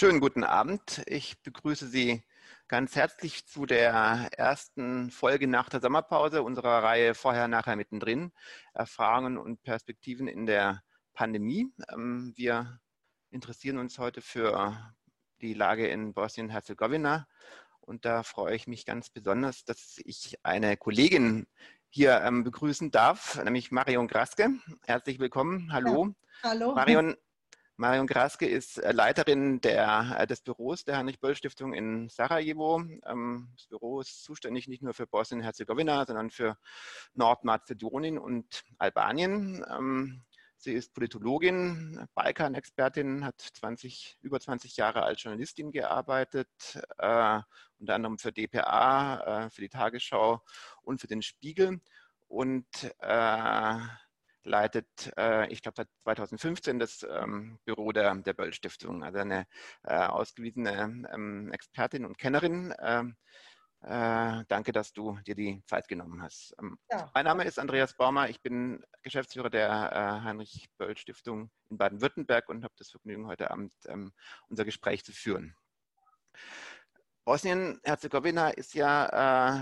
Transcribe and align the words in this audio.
Schönen 0.00 0.20
guten 0.20 0.44
Abend. 0.44 1.02
Ich 1.06 1.42
begrüße 1.42 1.88
Sie 1.88 2.22
ganz 2.68 2.94
herzlich 2.94 3.48
zu 3.48 3.66
der 3.66 4.28
ersten 4.30 5.10
Folge 5.10 5.48
nach 5.48 5.68
der 5.68 5.80
Sommerpause 5.80 6.44
unserer 6.44 6.84
Reihe 6.84 7.16
Vorher, 7.16 7.48
Nachher, 7.48 7.74
Mittendrin. 7.74 8.30
Erfahrungen 8.74 9.36
und 9.36 9.64
Perspektiven 9.64 10.28
in 10.28 10.46
der 10.46 10.84
Pandemie. 11.14 11.72
Ähm, 11.92 12.32
wir 12.36 12.78
interessieren 13.30 13.78
uns 13.78 13.98
heute 13.98 14.20
für 14.20 14.94
die 15.40 15.52
Lage 15.52 15.88
in 15.88 16.14
Bosnien-Herzegowina. 16.14 17.26
Und 17.80 18.04
da 18.04 18.22
freue 18.22 18.54
ich 18.54 18.68
mich 18.68 18.86
ganz 18.86 19.10
besonders, 19.10 19.64
dass 19.64 20.00
ich 20.04 20.36
eine 20.44 20.76
Kollegin 20.76 21.48
hier 21.88 22.20
ähm, 22.22 22.44
begrüßen 22.44 22.92
darf, 22.92 23.42
nämlich 23.42 23.72
Marion 23.72 24.06
Graske. 24.06 24.50
Herzlich 24.86 25.18
willkommen. 25.18 25.72
Hallo. 25.72 26.14
Ja, 26.44 26.50
hallo. 26.50 26.74
Marion 26.76 27.16
Marion 27.80 28.08
Graske 28.08 28.44
ist 28.44 28.78
äh, 28.78 28.90
Leiterin 28.90 29.60
der, 29.60 30.16
äh, 30.18 30.26
des 30.26 30.40
Büros 30.40 30.84
der 30.84 30.96
Heinrich-Böll-Stiftung 30.96 31.74
in 31.74 32.08
Sarajevo. 32.08 32.82
Ähm, 33.06 33.50
das 33.56 33.68
Büro 33.68 34.00
ist 34.00 34.24
zuständig 34.24 34.66
nicht 34.66 34.82
nur 34.82 34.94
für 34.94 35.06
Bosnien-Herzegowina, 35.06 36.04
sondern 36.04 36.30
für 36.30 36.58
Nordmazedonien 37.14 38.18
und 38.18 38.64
Albanien. 38.78 39.64
Ähm, 39.70 40.24
sie 40.56 40.72
ist 40.72 40.92
Politologin, 40.92 42.04
Balkan-Expertin, 42.16 43.24
hat 43.24 43.40
20, 43.40 44.18
über 44.22 44.40
20 44.40 44.76
Jahre 44.76 45.04
als 45.04 45.22
Journalistin 45.22 45.70
gearbeitet, 45.70 46.48
äh, 46.98 47.40
unter 47.78 47.94
anderem 47.94 48.18
für 48.18 48.32
dpa, 48.32 49.44
äh, 49.44 49.50
für 49.50 49.60
die 49.60 49.68
Tagesschau 49.68 50.42
und 50.82 51.00
für 51.00 51.06
den 51.06 51.22
Spiegel. 51.22 51.80
Und 52.26 52.66
äh, 52.98 53.78
leitet, 54.48 55.12
äh, 55.16 55.46
ich 55.52 55.62
glaube, 55.62 55.76
seit 55.76 55.88
2015 56.04 56.78
das 56.78 57.06
ähm, 57.08 57.58
Büro 57.64 57.92
der, 57.92 58.14
der 58.16 58.32
Böll-Stiftung, 58.32 59.04
also 59.04 59.18
eine 59.18 59.46
äh, 59.84 59.94
ausgewiesene 59.94 61.08
ähm, 61.12 61.52
Expertin 61.52 62.04
und 62.04 62.18
Kennerin. 62.18 62.74
Ähm, 62.80 63.16
äh, 63.82 64.44
danke, 64.48 64.72
dass 64.72 64.92
du 64.92 65.18
dir 65.26 65.36
die 65.36 65.62
Zeit 65.66 65.86
genommen 65.86 66.20
hast. 66.20 66.54
Ähm, 66.58 66.78
ja. 66.90 67.10
Mein 67.14 67.24
Name 67.24 67.44
ist 67.44 67.60
Andreas 67.60 67.96
Baumer, 67.96 68.28
ich 68.28 68.42
bin 68.42 68.84
Geschäftsführer 69.02 69.50
der 69.50 69.70
äh, 69.70 70.24
Heinrich-Böll-Stiftung 70.24 71.50
in 71.70 71.78
Baden-Württemberg 71.78 72.48
und 72.48 72.64
habe 72.64 72.74
das 72.76 72.90
Vergnügen, 72.90 73.28
heute 73.28 73.50
Abend 73.50 73.72
ähm, 73.86 74.12
unser 74.48 74.64
Gespräch 74.64 75.04
zu 75.04 75.12
führen. 75.12 75.54
Bosnien-Herzegowina 77.28 78.48
ist 78.48 78.72
ja 78.72 79.04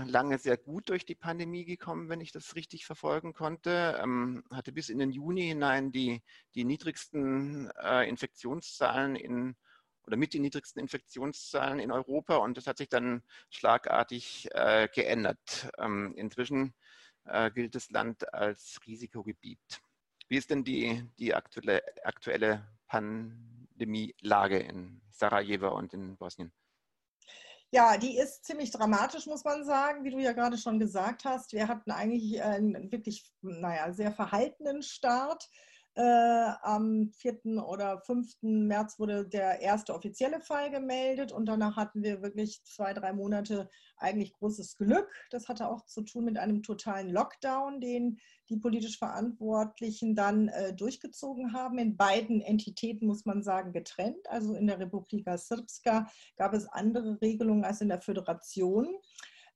äh, 0.05 0.09
lange 0.09 0.37
sehr 0.37 0.55
gut 0.55 0.87
durch 0.87 1.03
die 1.03 1.15
Pandemie 1.15 1.65
gekommen, 1.65 2.07
wenn 2.07 2.21
ich 2.21 2.31
das 2.31 2.55
richtig 2.55 2.85
verfolgen 2.85 3.33
konnte. 3.33 3.99
Ähm, 4.01 4.45
hatte 4.53 4.71
bis 4.71 4.87
in 4.87 4.99
den 4.99 5.11
Juni 5.11 5.47
hinein 5.47 5.91
die, 5.91 6.23
die 6.55 6.63
niedrigsten 6.63 7.69
äh, 7.83 8.07
Infektionszahlen 8.07 9.17
in 9.17 9.57
oder 10.05 10.15
mit 10.15 10.33
den 10.33 10.43
niedrigsten 10.43 10.79
Infektionszahlen 10.79 11.79
in 11.79 11.91
Europa 11.91 12.37
und 12.37 12.55
das 12.55 12.67
hat 12.67 12.77
sich 12.77 12.87
dann 12.87 13.21
schlagartig 13.49 14.47
äh, 14.53 14.87
geändert. 14.87 15.69
Ähm, 15.77 16.13
inzwischen 16.15 16.73
äh, 17.25 17.51
gilt 17.51 17.75
das 17.75 17.89
Land 17.89 18.33
als 18.33 18.79
Risikogebiet. 18.87 19.81
Wie 20.29 20.37
ist 20.37 20.51
denn 20.51 20.63
die, 20.63 21.03
die 21.19 21.35
aktuelle, 21.35 21.83
aktuelle 22.05 22.65
Pandemielage 22.87 24.57
in 24.57 25.01
Sarajevo 25.09 25.75
und 25.75 25.93
in 25.93 26.15
Bosnien? 26.15 26.53
Ja, 27.77 27.95
die 27.95 28.17
ist 28.17 28.43
ziemlich 28.43 28.71
dramatisch, 28.71 29.27
muss 29.27 29.43
man 29.43 29.63
sagen, 29.63 30.03
wie 30.03 30.09
du 30.09 30.17
ja 30.17 30.31
gerade 30.31 30.57
schon 30.57 30.79
gesagt 30.79 31.25
hast. 31.25 31.53
Wir 31.53 31.67
hatten 31.67 31.91
eigentlich 31.91 32.41
einen 32.41 32.91
wirklich, 32.91 33.31
naja, 33.43 33.93
sehr 33.93 34.11
verhaltenen 34.11 34.81
Start. 34.81 35.47
Äh, 35.97 36.53
am 36.61 37.09
4. 37.11 37.65
oder 37.67 37.99
5. 38.01 38.37
März 38.43 38.99
wurde 38.99 39.27
der 39.27 39.61
erste 39.61 39.95
offizielle 39.95 40.39
Fall 40.41 40.69
gemeldet 40.69 41.31
und 41.31 41.47
danach 41.47 41.75
hatten 41.75 42.03
wir 42.03 42.21
wirklich 42.21 42.63
zwei, 42.65 42.93
drei 42.93 43.13
Monate 43.13 43.67
eigentlich 43.97 44.31
großes 44.33 44.77
Glück. 44.77 45.11
Das 45.31 45.49
hatte 45.49 45.67
auch 45.67 45.87
zu 45.87 46.03
tun 46.03 46.25
mit 46.25 46.37
einem 46.37 46.61
totalen 46.61 47.09
Lockdown, 47.09 47.81
den 47.81 48.19
die 48.47 48.57
politisch 48.57 48.99
Verantwortlichen 48.99 50.13
dann 50.13 50.49
äh, 50.49 50.71
durchgezogen 50.71 51.53
haben. 51.53 51.79
In 51.79 51.97
beiden 51.97 52.41
Entitäten 52.41 53.07
muss 53.07 53.25
man 53.25 53.41
sagen 53.41 53.73
getrennt. 53.73 54.29
Also 54.29 54.53
in 54.53 54.67
der 54.67 54.77
Republika 54.77 55.35
Srpska 55.35 56.11
gab 56.35 56.53
es 56.53 56.67
andere 56.67 57.19
Regelungen 57.21 57.65
als 57.65 57.81
in 57.81 57.89
der 57.89 58.01
Föderation. 58.01 58.87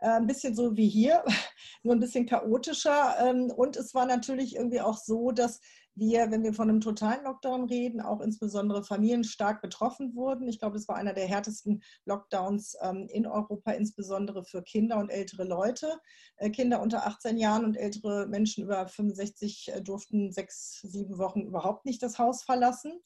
Äh, 0.02 0.10
ein 0.10 0.26
bisschen 0.26 0.56
so 0.56 0.76
wie 0.76 0.90
hier, 0.90 1.24
nur 1.84 1.96
ein 1.96 2.00
bisschen 2.00 2.26
chaotischer. 2.26 3.16
Ähm, 3.20 3.52
und 3.56 3.78
es 3.78 3.94
war 3.94 4.08
natürlich 4.08 4.56
irgendwie 4.56 4.82
auch 4.82 4.98
so, 4.98 5.32
dass 5.32 5.62
wir, 5.96 6.32
wenn 6.32 6.44
wir 6.44 6.54
von 6.54 6.70
einem 6.70 6.82
totalen 6.82 7.24
Lockdown 7.24 7.66
reden, 7.66 8.02
auch 8.02 8.22
insbesondere 8.22 8.84
Familien 8.84 9.24
stark 9.24 9.62
betroffen 9.62 10.16
wurden. 10.16 10.48
Ich 10.48 10.60
glaube, 10.60 10.78
es 10.78 10.88
war 10.88 10.96
einer 10.96 11.14
der 11.14 11.28
härtesten 11.28 11.84
Lockdowns 12.06 12.76
ähm, 12.82 13.08
in 13.10 13.28
Europa, 13.28 13.72
insbesondere 13.72 14.44
für 14.44 14.64
Kinder 14.64 14.98
und 14.98 15.10
ältere 15.10 15.44
Leute. 15.44 16.00
Äh, 16.38 16.50
Kinder 16.50 16.82
unter 16.82 17.06
18 17.06 17.38
Jahren 17.38 17.66
und 17.66 17.76
ältere 17.76 18.28
Menschen 18.28 18.64
über 18.64 18.88
65 18.88 19.72
äh, 19.74 19.82
durften 19.82 20.32
sechs, 20.32 20.82
sieben 20.82 21.18
Wochen 21.18 21.42
überhaupt 21.42 21.86
nicht 21.86 22.02
das 22.02 22.18
Haus 22.20 22.44
verlassen. 22.44 23.02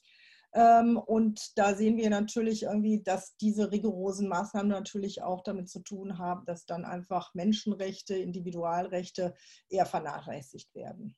Ähm, 0.53 0.97
und 0.97 1.57
da 1.57 1.75
sehen 1.75 1.97
wir 1.97 2.09
natürlich 2.09 2.63
irgendwie, 2.63 3.03
dass 3.03 3.35
diese 3.37 3.71
rigorosen 3.71 4.29
Maßnahmen 4.29 4.69
natürlich 4.69 5.21
auch 5.21 5.43
damit 5.43 5.69
zu 5.69 5.81
tun 5.81 6.17
haben, 6.17 6.45
dass 6.45 6.65
dann 6.65 6.85
einfach 6.85 7.33
Menschenrechte, 7.33 8.15
Individualrechte 8.15 9.33
eher 9.69 9.85
vernachlässigt 9.85 10.73
werden. 10.73 11.15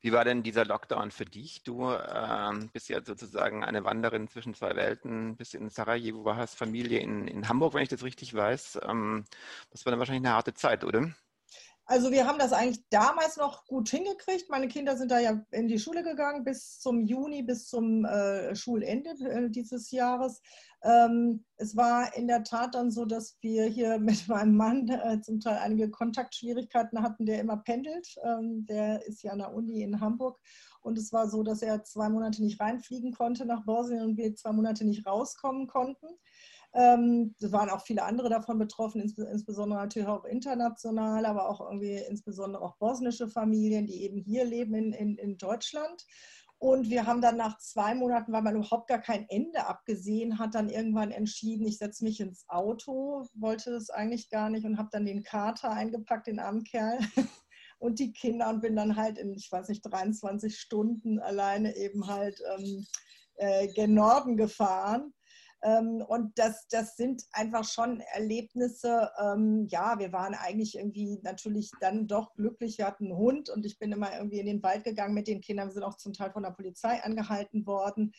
Wie 0.00 0.12
war 0.12 0.24
denn 0.24 0.42
dieser 0.42 0.64
Lockdown 0.64 1.10
für 1.10 1.24
dich? 1.24 1.62
Du 1.62 1.90
ähm, 1.90 2.70
bist 2.72 2.88
ja 2.88 3.02
sozusagen 3.04 3.64
eine 3.64 3.84
Wanderin 3.84 4.28
zwischen 4.28 4.54
zwei 4.54 4.76
Welten, 4.76 5.36
bist 5.36 5.54
in 5.54 5.70
Sarajevo, 5.70 6.34
hast 6.36 6.56
Familie 6.56 7.00
in, 7.00 7.26
in 7.28 7.48
Hamburg, 7.48 7.74
wenn 7.74 7.82
ich 7.82 7.88
das 7.88 8.02
richtig 8.04 8.34
weiß. 8.34 8.80
Ähm, 8.82 9.24
das 9.70 9.84
war 9.84 9.90
dann 9.90 9.98
wahrscheinlich 9.98 10.26
eine 10.26 10.34
harte 10.34 10.54
Zeit, 10.54 10.84
oder? 10.84 11.12
Also 11.84 12.12
wir 12.12 12.26
haben 12.26 12.38
das 12.38 12.52
eigentlich 12.52 12.84
damals 12.90 13.36
noch 13.36 13.66
gut 13.66 13.88
hingekriegt. 13.88 14.48
Meine 14.48 14.68
Kinder 14.68 14.96
sind 14.96 15.10
da 15.10 15.18
ja 15.18 15.44
in 15.50 15.66
die 15.66 15.80
Schule 15.80 16.02
gegangen 16.02 16.44
bis 16.44 16.78
zum 16.78 17.00
Juni, 17.00 17.42
bis 17.42 17.66
zum 17.68 18.04
äh, 18.04 18.54
Schulende 18.54 19.10
äh, 19.10 19.50
dieses 19.50 19.90
Jahres. 19.90 20.40
Ähm, 20.84 21.44
es 21.56 21.76
war 21.76 22.14
in 22.16 22.28
der 22.28 22.44
Tat 22.44 22.74
dann 22.74 22.90
so, 22.90 23.04
dass 23.04 23.36
wir 23.40 23.66
hier 23.66 23.98
mit 24.00 24.28
meinem 24.28 24.56
Mann 24.56 24.88
äh, 24.88 25.20
zum 25.20 25.40
Teil 25.40 25.58
einige 25.58 25.90
Kontaktschwierigkeiten 25.90 27.02
hatten, 27.02 27.26
der 27.26 27.40
immer 27.40 27.56
pendelt. 27.56 28.14
Ähm, 28.24 28.64
der 28.66 29.04
ist 29.06 29.22
ja 29.22 29.32
an 29.32 29.38
der 29.38 29.52
Uni 29.52 29.82
in 29.82 30.00
Hamburg. 30.00 30.38
Und 30.82 30.98
es 30.98 31.12
war 31.12 31.28
so, 31.28 31.42
dass 31.42 31.62
er 31.62 31.84
zwei 31.84 32.08
Monate 32.08 32.42
nicht 32.42 32.60
reinfliegen 32.60 33.12
konnte 33.12 33.44
nach 33.44 33.64
Bosnien 33.64 34.02
und 34.02 34.16
wir 34.16 34.34
zwei 34.34 34.52
Monate 34.52 34.84
nicht 34.84 35.06
rauskommen 35.06 35.66
konnten. 35.66 36.06
Ähm, 36.74 37.34
es 37.40 37.52
waren 37.52 37.68
auch 37.68 37.82
viele 37.82 38.02
andere 38.02 38.30
davon 38.30 38.58
betroffen, 38.58 39.00
insbesondere 39.02 39.80
natürlich 39.80 40.08
auch 40.08 40.24
international, 40.24 41.26
aber 41.26 41.48
auch 41.48 41.60
irgendwie 41.60 42.02
insbesondere 42.08 42.62
auch 42.62 42.76
bosnische 42.76 43.28
Familien, 43.28 43.86
die 43.86 44.02
eben 44.04 44.18
hier 44.18 44.44
leben 44.44 44.74
in, 44.74 44.92
in, 44.92 45.16
in 45.18 45.36
Deutschland. 45.36 46.06
Und 46.58 46.90
wir 46.90 47.06
haben 47.06 47.20
dann 47.20 47.36
nach 47.36 47.58
zwei 47.58 47.92
Monaten, 47.94 48.32
weil 48.32 48.42
man 48.42 48.54
überhaupt 48.54 48.88
gar 48.88 49.00
kein 49.00 49.28
Ende 49.28 49.66
abgesehen 49.66 50.38
hat, 50.38 50.54
dann 50.54 50.70
irgendwann 50.70 51.10
entschieden, 51.10 51.66
ich 51.66 51.78
setze 51.78 52.04
mich 52.04 52.20
ins 52.20 52.48
Auto, 52.48 53.26
wollte 53.34 53.72
das 53.72 53.90
eigentlich 53.90 54.30
gar 54.30 54.48
nicht 54.48 54.64
und 54.64 54.78
habe 54.78 54.88
dann 54.92 55.04
den 55.04 55.24
Kater 55.24 55.72
eingepackt, 55.72 56.28
den 56.28 56.38
armen 56.38 56.62
Kerl, 56.62 56.98
und 57.80 57.98
die 57.98 58.12
Kinder 58.12 58.48
und 58.48 58.60
bin 58.60 58.76
dann 58.76 58.94
halt 58.94 59.18
in, 59.18 59.34
ich 59.34 59.50
weiß 59.50 59.68
nicht, 59.68 59.82
23 59.82 60.56
Stunden 60.56 61.18
alleine 61.18 61.76
eben 61.76 62.06
halt 62.06 62.40
ähm, 62.56 62.86
äh, 63.34 63.66
gen 63.74 63.94
Norden 63.94 64.36
gefahren 64.36 65.12
und 65.64 66.36
das, 66.38 66.66
das 66.68 66.96
sind 66.96 67.24
einfach 67.32 67.64
schon 67.64 68.00
Erlebnisse. 68.00 69.10
Ähm, 69.18 69.66
ja, 69.70 69.98
wir 69.98 70.12
waren 70.12 70.34
eigentlich 70.34 70.76
irgendwie 70.76 71.20
natürlich 71.22 71.70
dann 71.80 72.08
doch 72.08 72.34
glücklich. 72.34 72.78
Wir 72.78 72.86
hatten 72.86 73.06
einen 73.06 73.16
Hund 73.16 73.48
und 73.48 73.64
ich 73.64 73.78
bin 73.78 73.92
immer 73.92 74.12
irgendwie 74.12 74.40
in 74.40 74.46
den 74.46 74.62
Wald 74.62 74.82
gegangen 74.82 75.14
mit 75.14 75.28
den 75.28 75.40
Kindern. 75.40 75.68
Wir 75.68 75.74
sind 75.74 75.84
auch 75.84 75.96
zum 75.96 76.12
Teil 76.12 76.32
von 76.32 76.42
der 76.42 76.50
Polizei 76.50 77.02
angehalten 77.04 77.64
worden. 77.64 78.12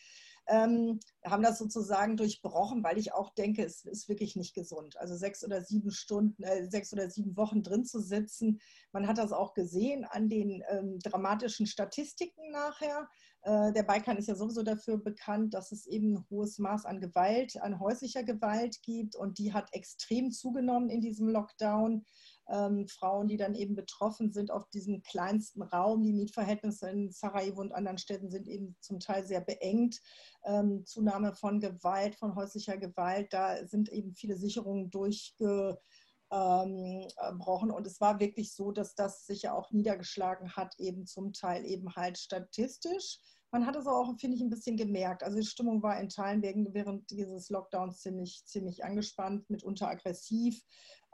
Ähm, 0.46 1.00
haben 1.24 1.42
das 1.42 1.58
sozusagen 1.58 2.18
durchbrochen, 2.18 2.84
weil 2.84 2.98
ich 2.98 3.14
auch 3.14 3.30
denke, 3.34 3.64
es 3.64 3.84
ist 3.84 4.08
wirklich 4.08 4.36
nicht 4.36 4.54
gesund. 4.54 4.98
Also 4.98 5.16
sechs 5.16 5.42
oder 5.42 5.62
sieben 5.62 5.90
Stunden, 5.90 6.42
äh, 6.42 6.68
sechs 6.70 6.92
oder 6.92 7.08
sieben 7.08 7.36
Wochen 7.36 7.62
drin 7.62 7.84
zu 7.84 8.00
sitzen. 8.00 8.60
Man 8.92 9.06
hat 9.06 9.16
das 9.16 9.32
auch 9.32 9.54
gesehen 9.54 10.04
an 10.04 10.28
den 10.28 10.62
ähm, 10.68 10.98
dramatischen 10.98 11.66
Statistiken 11.66 12.50
nachher. 12.50 13.08
Äh, 13.44 13.72
der 13.72 13.82
Balkan 13.82 14.16
ist 14.16 14.28
ja 14.28 14.34
sowieso 14.34 14.62
dafür 14.62 14.96
bekannt, 14.96 15.52
dass 15.52 15.70
es 15.70 15.86
eben 15.86 16.14
ein 16.16 16.24
hohes 16.30 16.58
Maß 16.58 16.86
an 16.86 17.00
Gewalt, 17.00 17.60
an 17.60 17.78
häuslicher 17.78 18.24
Gewalt 18.24 18.80
gibt 18.82 19.16
und 19.16 19.38
die 19.38 19.52
hat 19.52 19.68
extrem 19.74 20.30
zugenommen 20.30 20.88
in 20.88 21.02
diesem 21.02 21.28
Lockdown 21.28 22.06
ähm, 22.48 22.88
Frauen, 22.88 23.28
die 23.28 23.36
dann 23.36 23.54
eben 23.54 23.74
betroffen 23.74 24.32
sind 24.32 24.50
auf 24.50 24.70
diesem 24.70 25.02
kleinsten 25.02 25.60
Raum. 25.60 26.02
Die 26.02 26.14
Mietverhältnisse 26.14 26.88
in 26.88 27.10
Sarajevo 27.10 27.60
und 27.60 27.72
anderen 27.72 27.98
Städten 27.98 28.30
sind 28.30 28.48
eben 28.48 28.76
zum 28.80 28.98
Teil 28.98 29.26
sehr 29.26 29.42
beengt. 29.42 30.00
Ähm, 30.44 30.86
Zunahme 30.86 31.34
von 31.34 31.60
Gewalt, 31.60 32.14
von 32.14 32.34
häuslicher 32.34 32.78
Gewalt, 32.78 33.30
da 33.34 33.66
sind 33.66 33.90
eben 33.90 34.14
viele 34.14 34.38
Sicherungen 34.38 34.88
durchgebrochen. 34.90 35.90
Und 36.30 37.86
es 37.86 38.00
war 38.00 38.20
wirklich 38.20 38.54
so, 38.54 38.72
dass 38.72 38.94
das 38.94 39.26
sich 39.26 39.42
ja 39.42 39.52
auch 39.52 39.70
niedergeschlagen 39.70 40.56
hat, 40.56 40.74
eben 40.78 41.04
zum 41.06 41.34
Teil 41.34 41.66
eben 41.66 41.94
halt 41.94 42.16
statistisch 42.16 43.18
man 43.54 43.66
hat 43.66 43.76
es 43.76 43.86
auch, 43.86 44.18
finde 44.18 44.36
ich, 44.36 44.42
ein 44.42 44.50
bisschen 44.50 44.76
gemerkt. 44.76 45.22
Also 45.22 45.38
die 45.38 45.46
Stimmung 45.46 45.80
war 45.80 46.00
in 46.00 46.08
Teilen 46.08 46.42
während 46.42 47.08
dieses 47.08 47.50
Lockdowns 47.50 48.00
ziemlich, 48.00 48.44
ziemlich 48.46 48.84
angespannt, 48.84 49.48
mitunter 49.48 49.88
aggressiv. 49.88 50.60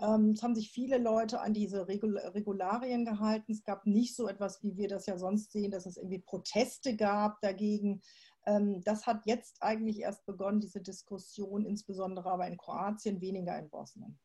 Ähm, 0.00 0.30
es 0.30 0.42
haben 0.42 0.54
sich 0.54 0.70
viele 0.70 0.96
Leute 0.96 1.42
an 1.42 1.52
diese 1.52 1.86
Regularien 1.86 3.04
gehalten. 3.04 3.52
Es 3.52 3.62
gab 3.62 3.84
nicht 3.84 4.16
so 4.16 4.26
etwas, 4.26 4.62
wie 4.62 4.74
wir 4.78 4.88
das 4.88 5.04
ja 5.04 5.18
sonst 5.18 5.52
sehen, 5.52 5.70
dass 5.70 5.84
es 5.84 5.98
irgendwie 5.98 6.20
Proteste 6.20 6.96
gab 6.96 7.42
dagegen. 7.42 8.00
Ähm, 8.46 8.80
das 8.84 9.06
hat 9.06 9.26
jetzt 9.26 9.62
eigentlich 9.62 9.98
erst 9.98 10.24
begonnen, 10.24 10.60
diese 10.60 10.80
Diskussion, 10.80 11.66
insbesondere 11.66 12.30
aber 12.30 12.46
in 12.46 12.56
Kroatien, 12.56 13.20
weniger 13.20 13.58
in 13.58 13.68
Bosnien. 13.68 14.18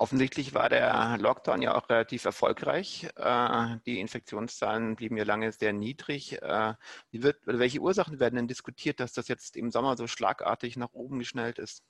Offensichtlich 0.00 0.54
war 0.54 0.68
der 0.68 1.18
Lockdown 1.18 1.60
ja 1.60 1.74
auch 1.74 1.90
relativ 1.90 2.24
erfolgreich. 2.24 3.08
Äh, 3.16 3.78
die 3.84 3.98
Infektionszahlen 3.98 4.94
blieben 4.94 5.16
ja 5.16 5.24
lange 5.24 5.50
sehr 5.50 5.72
niedrig. 5.72 6.40
Äh, 6.40 6.74
wird, 7.10 7.40
welche 7.46 7.80
Ursachen 7.80 8.20
werden 8.20 8.36
denn 8.36 8.46
diskutiert, 8.46 9.00
dass 9.00 9.12
das 9.12 9.26
jetzt 9.26 9.56
im 9.56 9.72
Sommer 9.72 9.96
so 9.96 10.06
schlagartig 10.06 10.76
nach 10.76 10.92
oben 10.92 11.18
geschnellt 11.18 11.58
ist? 11.58 11.82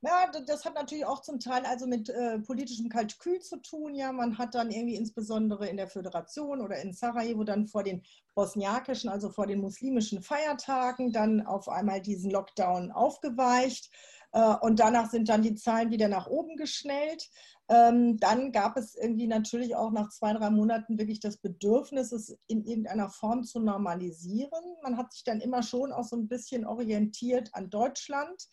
Ja, 0.00 0.30
das 0.46 0.64
hat 0.64 0.74
natürlich 0.74 1.04
auch 1.04 1.20
zum 1.22 1.40
Teil 1.40 1.66
also 1.66 1.86
mit 1.86 2.08
äh, 2.08 2.38
politischem 2.38 2.88
Kalkül 2.88 3.40
zu 3.40 3.56
tun. 3.60 3.94
Ja, 3.96 4.12
man 4.12 4.38
hat 4.38 4.54
dann 4.54 4.70
irgendwie 4.70 4.94
insbesondere 4.94 5.68
in 5.68 5.76
der 5.76 5.88
Föderation 5.88 6.60
oder 6.62 6.80
in 6.80 6.92
Sarajevo 6.94 7.42
dann 7.44 7.66
vor 7.66 7.82
den 7.82 8.04
bosniakischen, 8.36 9.10
also 9.10 9.28
vor 9.28 9.48
den 9.48 9.60
muslimischen 9.60 10.22
Feiertagen 10.22 11.12
dann 11.12 11.44
auf 11.44 11.68
einmal 11.68 12.00
diesen 12.00 12.30
Lockdown 12.30 12.92
aufgeweicht. 12.92 13.90
Äh, 14.32 14.54
und 14.60 14.80
danach 14.80 15.10
sind 15.10 15.28
dann 15.28 15.42
die 15.42 15.54
Zahlen 15.54 15.90
wieder 15.90 16.08
nach 16.08 16.26
oben 16.26 16.56
geschnellt. 16.56 17.28
Ähm, 17.68 18.16
dann 18.18 18.52
gab 18.52 18.76
es 18.76 18.94
irgendwie 18.94 19.26
natürlich 19.26 19.76
auch 19.76 19.90
nach 19.90 20.08
zwei, 20.08 20.32
drei 20.32 20.50
Monaten 20.50 20.98
wirklich 20.98 21.20
das 21.20 21.36
Bedürfnis, 21.36 22.12
es 22.12 22.36
in 22.46 22.64
irgendeiner 22.64 23.10
Form 23.10 23.44
zu 23.44 23.60
normalisieren. 23.60 24.76
Man 24.82 24.96
hat 24.96 25.12
sich 25.12 25.24
dann 25.24 25.40
immer 25.40 25.62
schon 25.62 25.92
auch 25.92 26.04
so 26.04 26.16
ein 26.16 26.28
bisschen 26.28 26.66
orientiert 26.66 27.50
an 27.52 27.68
Deutschland. 27.68 28.48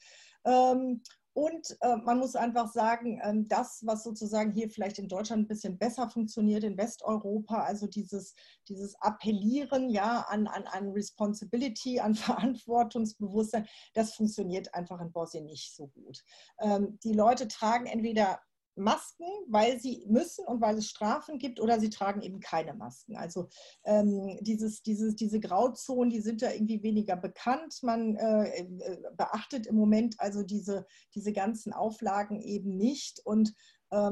Ähm, 1.35 1.45
und 1.45 1.77
äh, 1.81 1.97
man 1.97 2.19
muss 2.19 2.35
einfach 2.35 2.71
sagen, 2.71 3.19
äh, 3.19 3.33
das, 3.47 3.81
was 3.85 4.03
sozusagen 4.03 4.51
hier 4.51 4.69
vielleicht 4.69 4.99
in 4.99 5.07
Deutschland 5.07 5.43
ein 5.43 5.47
bisschen 5.47 5.77
besser 5.77 6.09
funktioniert, 6.09 6.63
in 6.63 6.77
Westeuropa, 6.77 7.63
also 7.63 7.87
dieses, 7.87 8.33
dieses 8.67 8.95
Appellieren 9.01 9.89
ja, 9.89 10.25
an, 10.29 10.47
an, 10.47 10.63
an 10.63 10.91
Responsibility, 10.91 11.99
an 11.99 12.15
Verantwortungsbewusstsein, 12.15 13.67
das 13.93 14.13
funktioniert 14.15 14.73
einfach 14.73 14.99
in 15.01 15.11
Bosnien 15.11 15.45
nicht 15.45 15.75
so 15.75 15.87
gut. 15.87 16.23
Ähm, 16.59 16.99
die 17.03 17.13
Leute 17.13 17.47
tragen 17.47 17.85
entweder 17.85 18.39
Masken, 18.75 19.25
weil 19.47 19.79
sie 19.79 20.05
müssen 20.07 20.45
und 20.45 20.61
weil 20.61 20.77
es 20.77 20.89
Strafen 20.89 21.39
gibt 21.39 21.59
oder 21.59 21.79
sie 21.79 21.89
tragen 21.89 22.21
eben 22.21 22.39
keine 22.39 22.73
Masken. 22.73 23.15
Also 23.15 23.49
ähm, 23.83 24.37
dieses, 24.41 24.81
dieses, 24.83 25.15
diese 25.15 25.39
Grauzonen, 25.39 26.09
die 26.09 26.21
sind 26.21 26.41
da 26.41 26.51
irgendwie 26.51 26.83
weniger 26.83 27.15
bekannt. 27.15 27.79
Man 27.81 28.15
äh, 28.15 28.59
äh, 28.59 28.97
beachtet 29.15 29.67
im 29.67 29.75
Moment 29.75 30.15
also 30.19 30.43
diese, 30.43 30.85
diese 31.13 31.33
ganzen 31.33 31.73
Auflagen 31.73 32.41
eben 32.41 32.75
nicht 32.75 33.21
und 33.25 33.53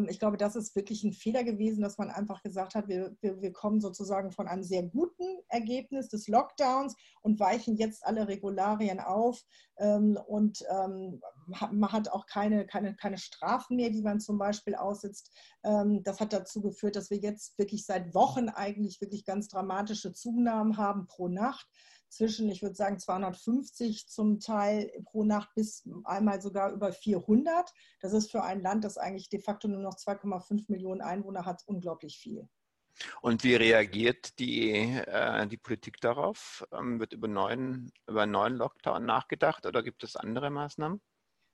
ich 0.08 0.20
glaube, 0.20 0.38
das 0.38 0.56
ist 0.56 0.76
wirklich 0.76 1.04
ein 1.04 1.14
Fehler 1.14 1.44
gewesen, 1.44 1.82
dass 1.82 1.98
man 1.98 2.10
einfach 2.10 2.42
gesagt 2.42 2.76
hat, 2.76 2.88
wir, 2.88 3.16
wir, 3.22 3.42
wir 3.42 3.52
kommen 3.52 3.82
sozusagen 3.82 4.32
von 4.32 4.48
einem 4.48 4.64
sehr 4.64 4.84
guten 4.84 5.40
Ergebnis 5.50 6.10
des 6.10 6.28
Lockdowns 6.28 6.96
und 7.22 7.40
weichen 7.40 7.76
jetzt 7.76 8.06
alle 8.06 8.28
Regularien 8.28 9.00
auf. 9.00 9.42
Ähm, 9.78 10.18
und 10.28 10.64
ähm, 10.70 11.22
man 11.72 11.92
hat 11.92 12.10
auch 12.10 12.26
keine, 12.26 12.66
keine, 12.66 12.96
keine 12.96 13.18
Strafen 13.18 13.78
mehr, 13.78 13.90
die 13.90 14.02
man 14.02 14.20
zum 14.20 14.38
Beispiel 14.38 14.76
aussitzt. 14.76 15.32
Das 15.62 16.20
hat 16.20 16.34
dazu 16.34 16.62
geführt, 16.62 16.96
dass 16.96 17.10
wir 17.10 17.18
jetzt 17.18 17.58
wirklich 17.58 17.86
seit 17.86 18.14
Wochen 18.14 18.50
eigentlich 18.50 19.00
wirklich 19.02 19.26
ganz 19.26 19.48
dramatische 19.48 20.12
Zunahmen 20.12 20.78
haben 20.78 21.08
pro 21.08 21.28
Nacht 21.28 21.68
zwischen, 22.16 22.50
ich 22.50 22.62
würde 22.62 22.76
sagen, 22.76 23.00
250 23.00 24.08
zum 24.08 24.40
Teil 24.40 24.92
pro 25.06 25.24
Nacht 25.24 25.50
bis 25.56 25.88
einmal 26.04 26.42
sogar 26.42 26.72
über 26.72 26.92
400. 26.92 27.72
Das 28.02 28.14
ist 28.14 28.32
für 28.32 28.44
ein 28.44 28.62
Land, 28.62 28.84
das 28.84 28.98
eigentlich 28.98 29.30
de 29.30 29.40
facto 29.40 29.68
nur 29.68 29.82
noch 29.82 29.96
2,5 29.96 30.66
Millionen 30.68 31.02
Einwohner 31.02 31.46
hat, 31.46 31.64
unglaublich 31.66 32.18
viel. 32.18 32.48
Und 33.22 33.44
wie 33.44 33.56
reagiert 33.56 34.38
die, 34.40 34.72
äh, 34.72 35.48
die 35.48 35.58
Politik 35.58 36.00
darauf? 36.00 36.64
Ähm, 36.72 37.00
wird 37.00 37.14
über, 37.14 37.28
neuen, 37.28 37.92
über 38.08 38.24
einen 38.24 38.32
neuen 38.32 38.56
Lockdown 38.56 39.06
nachgedacht 39.06 39.66
oder 39.66 39.82
gibt 39.84 40.04
es 40.04 40.16
andere 40.16 40.50
Maßnahmen? 40.52 41.02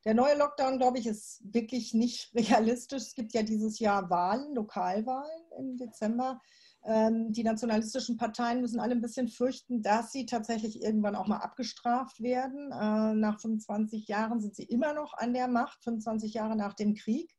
Der 0.06 0.14
neue 0.14 0.38
Lockdown, 0.38 0.78
glaube 0.78 0.98
ich, 1.00 1.08
ist 1.08 1.42
wirklich 1.44 1.94
nicht 1.94 2.34
realistisch. 2.36 3.04
Es 3.04 3.16
gibt 3.16 3.34
ja 3.34 3.44
dieses 3.44 3.80
Jahr 3.80 4.10
Wahlen, 4.10 4.56
Lokalwahlen 4.56 5.44
im 5.58 5.78
Dezember. 5.78 6.40
Ähm, 6.86 7.32
die 7.34 7.44
nationalistischen 7.44 8.18
Parteien 8.18 8.62
müssen 8.62 8.80
alle 8.80 8.94
ein 8.94 9.02
bisschen 9.02 9.28
fürchten, 9.28 9.82
dass 9.82 10.12
sie 10.12 10.26
tatsächlich 10.26 10.82
irgendwann 10.82 11.16
auch 11.16 11.28
mal 11.28 11.38
abgestraft 11.38 12.22
werden. 12.22 12.72
Äh, 12.72 13.16
nach 13.16 13.40
25 13.40 14.08
Jahren 14.08 14.40
sind 14.40 14.56
sie 14.56 14.64
immer 14.64 14.94
noch 14.94 15.14
an 15.14 15.34
der 15.34 15.48
Macht, 15.48 15.84
25 15.84 16.34
Jahre 16.34 16.56
nach 16.56 16.74
dem 16.74 16.96
Krieg. 16.96 17.36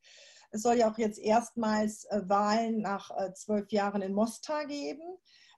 Es 0.50 0.62
soll 0.62 0.76
ja 0.76 0.90
auch 0.90 0.98
jetzt 0.98 1.18
erstmals 1.18 2.04
äh, 2.06 2.22
Wahlen 2.26 2.80
nach 2.82 3.10
äh, 3.16 3.32
zwölf 3.32 3.70
Jahren 3.70 4.02
in 4.02 4.12
Mostar 4.12 4.66
geben. 4.66 5.02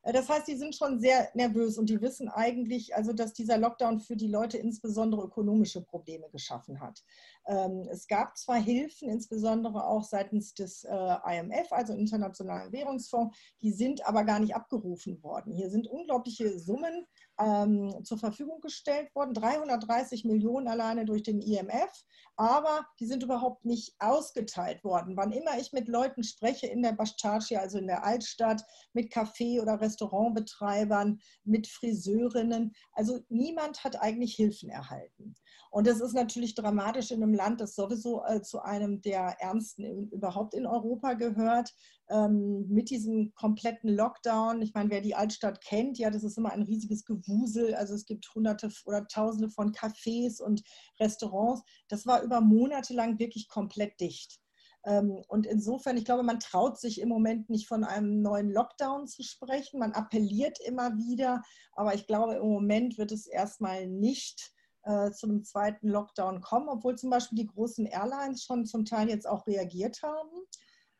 Das 0.04 0.28
heißt, 0.28 0.49
die 0.49 0.56
sind 0.56 0.75
schon 0.75 0.99
sehr 0.99 1.31
nervös 1.34 1.78
und 1.78 1.88
die 1.88 2.00
wissen 2.00 2.28
eigentlich, 2.28 2.96
also 2.96 3.12
dass 3.12 3.32
dieser 3.32 3.56
Lockdown 3.56 4.00
für 4.00 4.16
die 4.16 4.26
Leute 4.26 4.58
insbesondere 4.58 5.22
ökonomische 5.22 5.81
Probleme 5.81 6.28
geschaffen 6.31 6.81
hat. 6.81 7.04
Ähm, 7.46 7.88
es 7.88 8.08
gab 8.08 8.37
zwar 8.37 8.60
Hilfen, 8.60 9.08
insbesondere 9.08 9.87
auch 9.87 10.02
seitens 10.02 10.54
des 10.54 10.82
äh, 10.82 11.38
IMF, 11.38 11.70
also 11.70 11.93
Internationalen 11.93 12.72
Währungsfonds, 12.72 13.37
die 13.60 13.70
sind 13.70 14.04
aber 14.04 14.25
gar 14.25 14.40
nicht 14.40 14.56
abgerufen 14.56 15.22
worden. 15.22 15.52
Hier 15.52 15.70
sind 15.70 15.87
unglaubliche 15.87 16.58
Summen 16.58 17.06
ähm, 17.38 18.05
zur 18.05 18.19
Verfügung 18.19 18.61
gestellt 18.61 19.14
worden, 19.14 19.34
330 19.34 20.25
Millionen 20.25 20.69
alleine 20.69 21.05
durch 21.05 21.23
den 21.23 21.40
IMF, 21.40 21.90
aber 22.37 22.87
die 23.00 23.06
sind 23.06 23.23
überhaupt 23.23 23.64
nicht 23.64 23.94
ausgeteilt 23.99 24.84
worden. 24.84 25.17
Wann 25.17 25.32
immer 25.32 25.58
ich 25.58 25.73
mit 25.73 25.88
Leuten 25.88 26.23
spreche 26.23 26.67
in 26.67 26.82
der 26.82 26.93
Bastarcia, 26.93 27.61
also 27.61 27.79
in 27.79 27.87
der 27.87 28.05
Altstadt, 28.05 28.64
mit 28.93 29.12
Café- 29.12 29.61
oder 29.61 29.81
Restaurantbetreibern, 29.81 31.20
mit 31.44 31.67
Friseurinnen, 31.67 32.75
also 32.93 33.20
niemand 33.29 33.85
hat 33.85 34.00
eigentlich 34.00 34.35
Hilfen 34.35 34.70
erhalten. 34.70 35.35
Und 35.72 35.86
das 35.86 36.00
ist 36.00 36.12
natürlich 36.12 36.54
dramatisch 36.54 37.12
in 37.12 37.22
einem 37.22 37.32
Land, 37.32 37.62
das 37.62 37.74
sowieso 37.74 38.22
äh, 38.26 38.42
zu 38.42 38.60
einem 38.60 39.00
der 39.00 39.36
ärmsten 39.40 39.84
in, 39.84 40.08
überhaupt 40.10 40.52
in 40.52 40.66
Europa 40.66 41.14
gehört, 41.14 41.72
ähm, 42.10 42.66
mit 42.69 42.90
diesem 42.90 43.32
kompletten 43.34 43.88
Lockdown. 43.88 44.60
Ich 44.60 44.74
meine, 44.74 44.90
wer 44.90 45.00
die 45.00 45.14
Altstadt 45.14 45.64
kennt, 45.64 45.96
ja, 45.96 46.10
das 46.10 46.24
ist 46.24 46.36
immer 46.36 46.52
ein 46.52 46.60
riesiges 46.60 47.06
Gewusel. 47.06 47.74
Also 47.74 47.94
es 47.94 48.04
gibt 48.04 48.28
hunderte 48.34 48.70
oder 48.84 49.06
tausende 49.08 49.48
von 49.48 49.72
Cafés 49.72 50.42
und 50.42 50.62
Restaurants. 51.00 51.62
Das 51.88 52.06
war 52.06 52.23
über 52.23 52.42
Monate 52.42 52.92
lang 52.92 53.18
wirklich 53.18 53.49
komplett 53.49 53.99
dicht. 53.99 54.42
Ähm, 54.85 55.23
und 55.28 55.47
insofern, 55.47 55.97
ich 55.97 56.04
glaube, 56.04 56.23
man 56.23 56.38
traut 56.38 56.78
sich 56.78 57.00
im 57.00 57.08
Moment 57.08 57.49
nicht 57.49 57.66
von 57.66 57.82
einem 57.82 58.20
neuen 58.20 58.50
Lockdown 58.50 59.06
zu 59.06 59.23
sprechen. 59.23 59.80
Man 59.80 59.92
appelliert 59.92 60.58
immer 60.61 60.99
wieder, 60.99 61.40
aber 61.73 61.94
ich 61.94 62.06
glaube, 62.06 62.35
im 62.35 62.47
Moment 62.47 62.99
wird 62.99 63.11
es 63.11 63.26
erstmal 63.26 63.87
nicht 63.87 64.52
äh, 64.84 65.10
zu 65.10 65.26
einem 65.26 65.44
zweiten 65.44 65.88
Lockdown 65.88 66.40
kommen, 66.40 66.68
obwohl 66.68 66.96
zum 66.96 67.10
Beispiel 67.10 67.38
die 67.38 67.46
großen 67.46 67.86
Airlines 67.86 68.44
schon 68.44 68.66
zum 68.66 68.84
Teil 68.84 69.08
jetzt 69.08 69.26
auch 69.28 69.46
reagiert 69.46 70.02
haben. 70.02 70.30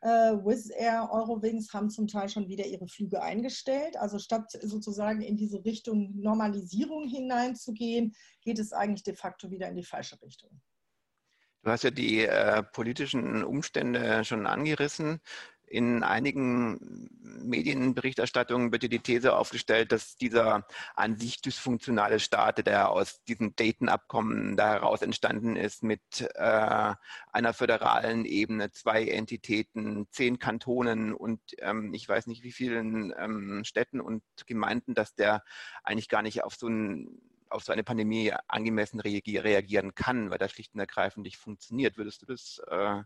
Äh, 0.01 0.35
Wizz 0.45 0.71
Air, 0.71 1.11
Eurowings 1.13 1.73
haben 1.73 1.89
zum 1.89 2.09
Teil 2.09 2.29
schon 2.29 2.49
wieder 2.49 2.67
ihre 2.67 2.89
Flüge 2.89 3.23
eingestellt. 3.23 3.97
Also 3.97 4.19
statt 4.19 4.51
sozusagen 4.61 5.21
in 5.21 5.37
diese 5.37 5.65
Richtung 5.65 6.13
Normalisierung 6.21 7.09
hineinzugehen, 7.09 8.15
geht 8.41 8.59
es 8.59 8.73
eigentlich 8.73 9.05
de 9.05 9.15
facto 9.15 9.51
wieder 9.51 9.69
in 9.69 9.77
die 9.77 9.85
falsche 9.85 10.21
Richtung. 10.21 10.61
Du 11.63 11.71
hast 11.71 11.85
ja 11.85 11.93
die 11.93 12.25
äh, 12.25 12.65
politischen 12.65 13.45
Umstände 13.45 14.25
schon 14.25 14.47
angerissen 14.47 15.21
in 15.73 16.03
einigen 16.03 17.09
Medienberichterstattungen 17.23 18.73
wird 18.73 18.83
die 18.83 18.99
These 18.99 19.35
aufgestellt, 19.35 19.91
dass 19.91 20.17
dieser 20.17 20.67
an 20.95 21.17
sich 21.17 21.41
dysfunktionale 21.41 22.21
Staat, 22.21 22.67
der 22.67 22.91
aus 22.91 23.25
diesem 23.25 23.57
Dayton-Abkommen 23.57 24.57
da 24.59 24.69
heraus 24.69 25.01
entstanden 25.01 25.57
ist, 25.57 25.83
mit 25.83 26.03
äh, 26.35 26.95
einer 27.33 27.55
föderalen 27.55 28.27
Ebene, 28.27 28.71
zwei 28.71 29.07
Entitäten, 29.09 30.07
zehn 30.11 30.39
Kantonen 30.39 31.15
und 31.15 31.41
ähm, 31.59 31.95
ich 31.95 32.07
weiß 32.07 32.27
nicht 32.27 32.43
wie 32.43 32.53
vielen 32.53 33.15
ähm, 33.17 33.65
Städten 33.65 34.03
und 34.03 34.23
Gemeinden, 34.47 34.93
dass 34.95 35.15
der 35.15 35.43
eigentlich 35.85 36.11
gar 36.11 36.21
nicht 36.21 36.45
auf 36.45 36.55
so 36.55 36.69
ein 36.69 37.19
auf 37.49 37.65
so 37.65 37.73
eine 37.73 37.85
Pandemie 37.85 38.33
angemessen 38.49 38.99
reagieren 38.99 39.95
kann, 39.95 40.31
weil 40.31 40.39
das 40.39 40.53
schlicht 40.53 40.73
und 40.73 40.81
ergreifend 40.81 41.25
nicht 41.25 41.37
funktioniert. 41.37 41.99
Würdest 41.99 42.23
du 42.23 42.27
das 42.27 42.63
äh, 42.67 43.03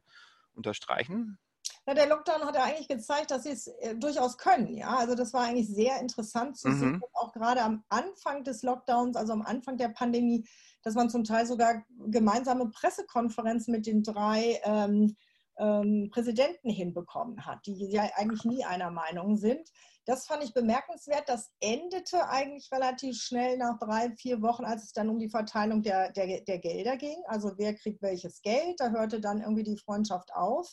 unterstreichen? 0.54 1.36
Ja, 1.86 1.94
der 1.94 2.08
Lockdown 2.08 2.44
hat 2.44 2.56
ja 2.56 2.64
eigentlich 2.64 2.88
gezeigt, 2.88 3.30
dass 3.30 3.44
sie 3.44 3.50
es 3.50 3.68
äh, 3.68 3.94
durchaus 3.94 4.38
können. 4.38 4.76
Ja, 4.76 4.96
also 4.96 5.14
das 5.14 5.32
war 5.32 5.44
eigentlich 5.44 5.68
sehr 5.68 6.00
interessant 6.00 6.58
zu 6.58 6.68
mhm. 6.68 6.78
sehen, 6.78 7.02
auch 7.12 7.32
gerade 7.32 7.62
am 7.62 7.84
Anfang 7.88 8.42
des 8.42 8.62
Lockdowns, 8.62 9.16
also 9.16 9.32
am 9.32 9.42
Anfang 9.42 9.76
der 9.76 9.90
Pandemie, 9.90 10.44
dass 10.82 10.94
man 10.94 11.10
zum 11.10 11.22
Teil 11.22 11.46
sogar 11.46 11.84
gemeinsame 12.08 12.70
Pressekonferenzen 12.70 13.70
mit 13.72 13.86
den 13.86 14.02
drei 14.02 14.60
ähm, 14.64 15.16
ähm, 15.58 16.10
Präsidenten 16.12 16.70
hinbekommen 16.70 17.46
hat, 17.46 17.64
die 17.66 17.90
ja 17.90 18.08
eigentlich 18.16 18.44
nie 18.44 18.64
einer 18.64 18.90
Meinung 18.90 19.36
sind. 19.36 19.70
Das 20.06 20.26
fand 20.26 20.44
ich 20.44 20.54
bemerkenswert. 20.54 21.28
Das 21.28 21.50
endete 21.60 22.28
eigentlich 22.28 22.70
relativ 22.70 23.16
schnell 23.16 23.58
nach 23.58 23.78
drei, 23.78 24.10
vier 24.16 24.40
Wochen, 24.40 24.64
als 24.64 24.84
es 24.84 24.92
dann 24.92 25.08
um 25.08 25.18
die 25.18 25.28
Verteilung 25.30 25.82
der, 25.82 26.12
der, 26.12 26.42
der 26.42 26.58
Gelder 26.58 26.96
ging. 26.96 27.16
Also 27.26 27.52
wer 27.56 27.74
kriegt 27.74 28.02
welches 28.02 28.40
Geld. 28.42 28.78
Da 28.78 28.90
hörte 28.90 29.20
dann 29.20 29.40
irgendwie 29.40 29.64
die 29.64 29.78
Freundschaft 29.78 30.32
auf. 30.32 30.72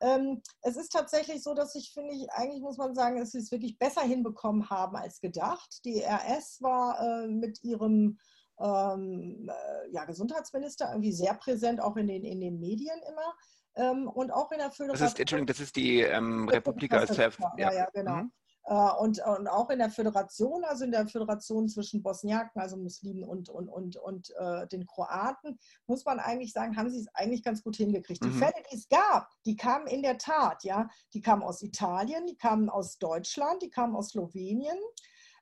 Ähm, 0.00 0.42
es 0.62 0.76
ist 0.76 0.92
tatsächlich 0.92 1.42
so, 1.42 1.54
dass 1.54 1.74
ich 1.74 1.92
finde, 1.92 2.14
ich, 2.14 2.30
eigentlich 2.32 2.62
muss 2.62 2.78
man 2.78 2.94
sagen, 2.94 3.18
dass 3.18 3.32
sie 3.32 3.38
es 3.38 3.50
wirklich 3.50 3.78
besser 3.78 4.02
hinbekommen 4.02 4.70
haben 4.70 4.96
als 4.96 5.20
gedacht. 5.20 5.80
Die 5.84 6.02
RS 6.02 6.58
war 6.60 7.00
äh, 7.00 7.28
mit 7.28 7.62
ihrem 7.62 8.18
ähm, 8.58 9.48
äh, 9.48 9.90
ja, 9.92 10.04
Gesundheitsminister 10.04 10.90
irgendwie 10.90 11.12
sehr 11.12 11.34
präsent, 11.34 11.80
auch 11.80 11.96
in 11.96 12.06
den, 12.06 12.24
in 12.24 12.40
den 12.40 12.60
Medien 12.60 12.98
immer. 13.08 13.34
Ähm, 13.76 14.08
und 14.08 14.32
auch 14.32 14.50
in 14.52 14.58
der 14.58 14.70
Föderation. 14.70 15.04
Das 15.04 15.12
ist, 15.12 15.20
Entschuldigung, 15.20 15.46
das 15.46 15.60
ist 15.60 15.76
die 15.76 16.00
ähm, 16.00 16.48
Republika 16.48 17.06
selbst. 17.06 17.38
Ja, 17.56 17.72
ja, 17.72 17.88
genau. 17.92 18.16
Mhm. 18.16 18.32
Äh, 18.64 18.74
und, 18.74 19.20
und 19.24 19.48
auch 19.48 19.70
in 19.70 19.78
der 19.78 19.90
Föderation, 19.90 20.64
also 20.64 20.84
in 20.84 20.92
der 20.92 21.06
Föderation 21.06 21.68
zwischen 21.68 22.02
Bosniaken, 22.02 22.60
also 22.60 22.76
Muslimen 22.76 23.24
und, 23.24 23.48
und, 23.48 23.68
und, 23.68 23.96
und 23.96 24.30
äh, 24.38 24.66
den 24.68 24.86
Kroaten, 24.86 25.58
muss 25.86 26.04
man 26.04 26.20
eigentlich 26.20 26.52
sagen, 26.52 26.76
haben 26.76 26.90
sie 26.90 27.00
es 27.00 27.08
eigentlich 27.14 27.42
ganz 27.42 27.62
gut 27.62 27.76
hingekriegt. 27.76 28.22
Mhm. 28.22 28.32
Die 28.32 28.38
Fälle, 28.38 28.62
die 28.70 28.76
es 28.76 28.88
gab, 28.88 29.28
die 29.46 29.56
kamen 29.56 29.86
in 29.86 30.02
der 30.02 30.18
Tat, 30.18 30.64
ja, 30.64 30.88
die 31.14 31.20
kamen 31.20 31.42
aus 31.42 31.62
Italien, 31.62 32.26
die 32.26 32.36
kamen 32.36 32.68
aus 32.68 32.98
Deutschland, 32.98 33.62
die 33.62 33.70
kamen 33.70 33.96
aus 33.96 34.10
Slowenien. 34.10 34.78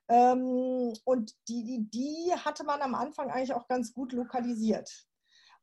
Ähm, 0.07 0.93
und 1.03 1.35
die, 1.47 1.63
die, 1.63 1.89
die 1.91 2.33
hatte 2.33 2.63
man 2.63 2.81
am 2.81 2.95
Anfang 2.95 3.29
eigentlich 3.29 3.53
auch 3.53 3.67
ganz 3.67 3.93
gut 3.93 4.11
lokalisiert. 4.11 5.05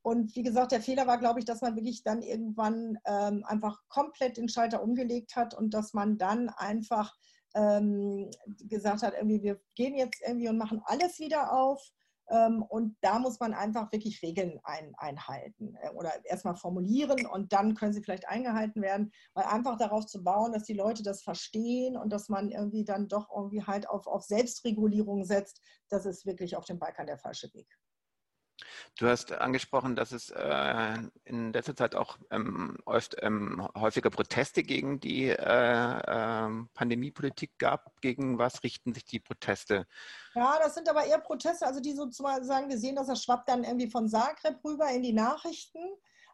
Und 0.03 0.37
wie 0.37 0.45
gesagt, 0.45 0.71
der 0.71 0.81
Fehler 0.81 1.09
war, 1.09 1.19
glaube 1.19 1.41
ich, 1.41 1.45
dass 1.45 1.63
man 1.63 1.75
wirklich 1.75 2.05
dann 2.05 2.23
irgendwann 2.23 2.97
ähm, 3.07 3.43
einfach 3.45 3.81
komplett 3.89 4.37
den 4.37 4.49
Schalter 4.49 4.81
umgelegt 4.81 5.35
hat 5.35 5.53
und 5.53 5.75
dass 5.75 5.95
man 5.95 6.17
dann 6.17 6.49
einfach 6.49 7.13
ähm, 7.57 8.31
gesagt 8.69 9.03
hat, 9.03 9.15
irgendwie, 9.15 9.43
wir 9.43 9.61
gehen 9.75 9.97
jetzt 9.97 10.23
irgendwie 10.25 10.49
und 10.49 10.59
machen 10.59 10.83
alles 10.85 11.19
wieder 11.19 11.53
auf. 11.53 11.83
Ähm, 12.29 12.63
und 12.63 12.97
da 13.03 13.21
muss 13.21 13.39
man 13.39 13.55
einfach 13.55 13.91
wirklich 13.93 14.21
Regeln 14.21 14.59
ein, 14.65 14.95
einhalten 14.97 15.77
äh, 15.81 15.91
oder 15.91 16.13
erstmal 16.25 16.57
formulieren 16.57 17.25
und 17.25 17.53
dann 17.53 17.75
können 17.75 17.93
sie 17.93 18.03
vielleicht 18.03 18.29
eingehalten 18.29 18.83
werden, 18.83 19.13
weil 19.35 19.45
einfach 19.45 19.79
darauf 19.79 20.07
zu 20.07 20.25
bauen, 20.25 20.53
dass 20.53 20.65
die 20.65 20.75
Leute 20.75 21.05
das 21.05 21.23
verstehen 21.23 21.97
und 21.97 22.13
dass 22.13 22.29
man 22.29 22.51
irgendwie 22.51 22.85
dann 22.85 23.07
doch 23.07 23.29
irgendwie 23.33 23.63
halt 23.63 23.89
auf, 23.89 24.09
auf 24.09 24.25
Selbstregulierung 24.25 25.25
setzt, 25.25 25.61
das 25.89 26.05
ist 26.05 26.27
wirklich 26.27 26.57
auf 26.57 26.65
dem 26.65 26.81
Balkan 26.81 27.07
der 27.07 27.19
falsche 27.19 27.53
Weg. 27.55 27.69
Du 28.99 29.07
hast 29.07 29.33
angesprochen, 29.33 29.95
dass 29.95 30.13
es 30.13 30.31
äh, 30.31 30.99
in 31.25 31.53
letzter 31.53 31.77
Zeit 31.77 31.95
auch 31.95 32.17
ähm, 32.31 32.79
oft 32.87 33.17
ähm, 33.21 33.69
häufiger 33.75 34.11
Proteste 34.11 34.63
gegen 34.63 35.01
die 35.01 35.27
äh, 35.29 35.35
äh, 35.35 36.49
Pandemiepolitik 36.75 37.59
gab. 37.59 38.01
Gegen 38.01 38.39
was 38.39 38.63
richten 38.63 38.95
sich 38.95 39.05
die 39.05 39.21
Proteste? 39.21 39.87
Ja, 40.35 40.59
das 40.59 40.75
sind 40.75 40.89
aber 40.89 41.05
eher 41.05 41.19
Proteste, 41.19 41.67
also 41.67 41.81
die 41.81 41.93
sozusagen, 41.93 42.69
wir 42.69 42.79
sehen, 42.79 42.97
dass 42.97 43.09
das 43.09 43.23
schwappt 43.23 43.49
dann 43.49 43.65
irgendwie 43.65 43.91
von 43.91 44.09
Zagreb 44.09 44.65
rüber 44.65 44.89
in 44.89 45.03
die 45.03 45.13
Nachrichten. 45.13 45.81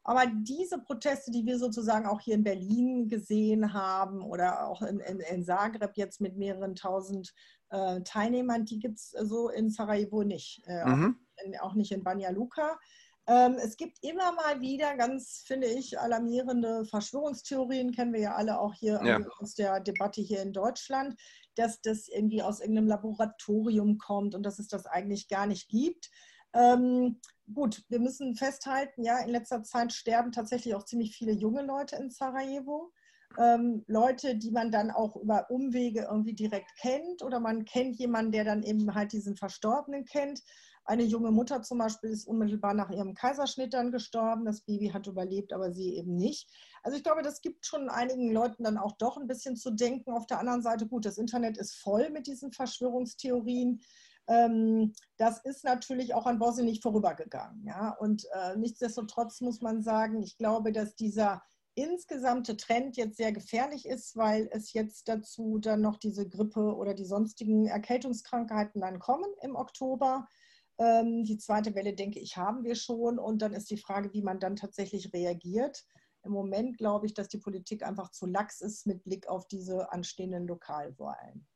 Aber 0.05 0.25
diese 0.27 0.79
Proteste, 0.79 1.31
die 1.31 1.47
wir 1.47 1.59
sozusagen 1.59 2.07
auch 2.07 2.21
hier 2.21 2.35
in 2.35 2.45
Berlin 2.45 3.09
gesehen 3.09 3.73
haben 3.73 4.23
oder 4.23 4.67
auch 4.67 4.83
in, 4.83 4.99
in, 5.01 5.21
in 5.21 5.45
Zagreb 5.45 5.93
jetzt 5.97 6.21
mit 6.21 6.37
mehreren 6.37 6.75
tausend 6.75 7.33
äh, 7.71 8.01
Teilnehmern, 8.03 8.65
die 8.65 8.79
gibt 8.79 8.99
es 8.99 9.11
so 9.11 9.49
in 9.49 9.71
Sarajevo 9.71 10.25
nicht. 10.25 10.63
Äh, 10.67 10.85
mhm 10.85 11.17
in, 11.45 11.59
auch 11.59 11.75
nicht 11.75 11.93
in 11.93 12.03
Banja 12.03 12.31
Luka. 12.31 12.79
Ähm, 13.27 13.57
es 13.63 13.77
gibt 13.77 13.99
immer 14.03 14.33
mal 14.33 14.61
wieder 14.61 14.97
ganz, 14.97 15.45
finde 15.47 15.69
ich, 15.69 15.99
alarmierende 15.99 16.85
Verschwörungstheorien, 16.85 17.93
kennen 17.93 18.13
wir 18.13 18.21
ja 18.21 18.35
alle 18.35 18.59
auch 18.59 18.75
hier 18.75 19.01
ja. 19.05 19.21
aus 19.39 19.55
der 19.55 19.81
Debatte 19.81 20.21
hier 20.21 20.43
in 20.43 20.53
Deutschland, 20.53 21.15
dass 21.55 21.81
das 21.81 22.09
irgendwie 22.09 22.43
aus 22.43 22.61
irgendeinem 22.61 22.89
Laboratorium 22.89 23.99
kommt 23.99 24.35
und 24.35 24.43
dass 24.45 24.59
es 24.59 24.67
das 24.67 24.87
eigentlich 24.87 25.29
gar 25.29 25.47
nicht 25.47 25.69
gibt. 25.69 26.11
Ähm, 26.55 27.21
gut, 27.53 27.83
wir 27.89 28.01
müssen 28.01 28.37
festhalten, 28.37 29.05
ja, 29.05 29.19
in 29.19 29.31
letzter 29.31 29.63
Zeit 29.63 29.93
sterben 29.93 30.33
tatsächlich 30.33 30.75
auch 30.75 30.85
ziemlich 30.85 31.17
viele 31.17 31.33
junge 31.33 31.63
Leute 31.63 31.97
in 31.97 32.11
Sarajevo. 32.11 32.93
Ähm, 33.39 33.85
Leute, 33.87 34.37
die 34.37 34.51
man 34.51 34.71
dann 34.71 34.91
auch 34.91 35.17
über 35.17 35.51
Umwege 35.51 36.07
irgendwie 36.11 36.35
direkt 36.35 36.71
kennt 36.79 37.23
oder 37.23 37.41
man 37.41 37.65
kennt 37.65 37.97
jemanden, 37.97 38.33
der 38.33 38.45
dann 38.45 38.63
eben 38.63 38.95
halt 38.95 39.13
diesen 39.13 39.37
Verstorbenen 39.37 40.05
kennt. 40.05 40.43
Eine 40.85 41.05
junge 41.05 41.31
Mutter 41.31 41.63
zum 41.63 41.79
Beispiel 41.79 42.11
ist 42.11 42.27
unmittelbar 42.27 42.75
nach 42.75 42.91
ihrem 42.91 43.15
Kaiserschnitt 43.15 43.73
dann 43.73 43.93
gestorben. 43.93 44.45
Das 44.45 44.63
Baby 44.63 44.89
hat 44.89 45.07
überlebt, 45.07 45.53
aber 45.53 45.73
sie 45.73 45.97
eben 45.97 46.17
nicht. 46.17 46.51
Also 46.83 46.97
ich 46.97 47.05
glaube, 47.05 47.23
das 47.23 47.41
gibt 47.41 47.65
schon 47.65 47.89
einigen 47.89 48.33
Leuten 48.33 48.65
dann 48.65 48.79
auch 48.79 48.93
doch 48.99 49.17
ein 49.17 49.29
bisschen 49.29 49.57
zu 49.57 49.71
denken. 49.71 50.13
Auf 50.13 50.27
der 50.27 50.41
anderen 50.41 50.63
Seite, 50.63 50.87
gut, 50.89 51.05
das 51.05 51.19
Internet 51.19 51.57
ist 51.57 51.77
voll 51.77 52.11
mit 52.11 52.27
diesen 52.27 52.53
Verschwörungstheorien. 52.53 53.81
Ähm, 54.29 54.93
das 55.17 55.45
ist 55.45 55.65
natürlich 55.65 56.15
auch 56.15 56.27
an 56.27 56.39
Bosnien 56.39 56.67
nicht 56.67 56.83
vorübergegangen. 56.83 57.65
Ja? 57.67 57.97
Und 57.99 58.25
äh, 58.33 58.57
nichtsdestotrotz 58.57 59.41
muss 59.41 59.61
man 59.61 59.83
sagen, 59.83 60.23
ich 60.23 60.37
glaube, 60.37 60.73
dass 60.73 60.95
dieser 60.95 61.43
insgesamte 61.75 62.57
Trend 62.57 62.97
jetzt 62.97 63.17
sehr 63.17 63.33
gefährlich 63.33 63.87
ist, 63.87 64.17
weil 64.17 64.49
es 64.53 64.73
jetzt 64.73 65.09
dazu 65.09 65.59
dann 65.59 65.81
noch 65.81 65.97
diese 65.97 66.29
Grippe 66.29 66.77
oder 66.77 66.95
die 66.95 67.07
sonstigen 67.07 67.67
Erkältungskrankheiten 67.67 68.81
dann 68.81 68.99
kommen 68.99 69.31
im 69.41 69.57
Oktober. 69.57 70.27
Ähm, 70.79 71.25
die 71.25 71.39
zweite 71.39 71.75
Welle, 71.75 71.95
denke 71.95 72.19
ich, 72.19 72.37
haben 72.37 72.65
wir 72.65 72.75
schon. 72.75 73.19
Und 73.19 73.41
dann 73.41 73.55
ist 73.55 73.71
die 73.71 73.79
Frage, 73.79 74.13
wie 74.13 74.23
man 74.23 74.39
dann 74.39 74.57
tatsächlich 74.57 75.13
reagiert. 75.13 75.85
Im 76.25 76.33
Moment 76.33 76.79
glaube 76.79 77.07
ich, 77.07 77.15
dass 77.15 77.29
die 77.29 77.39
Politik 77.39 77.83
einfach 77.83 78.11
zu 78.11 78.27
lax 78.27 78.61
ist 78.61 78.87
mit 78.87 79.03
Blick 79.03 79.27
auf 79.29 79.49
diese 79.49 79.91
anstehenden 79.93 80.47
Lokalwahlen. 80.47 81.47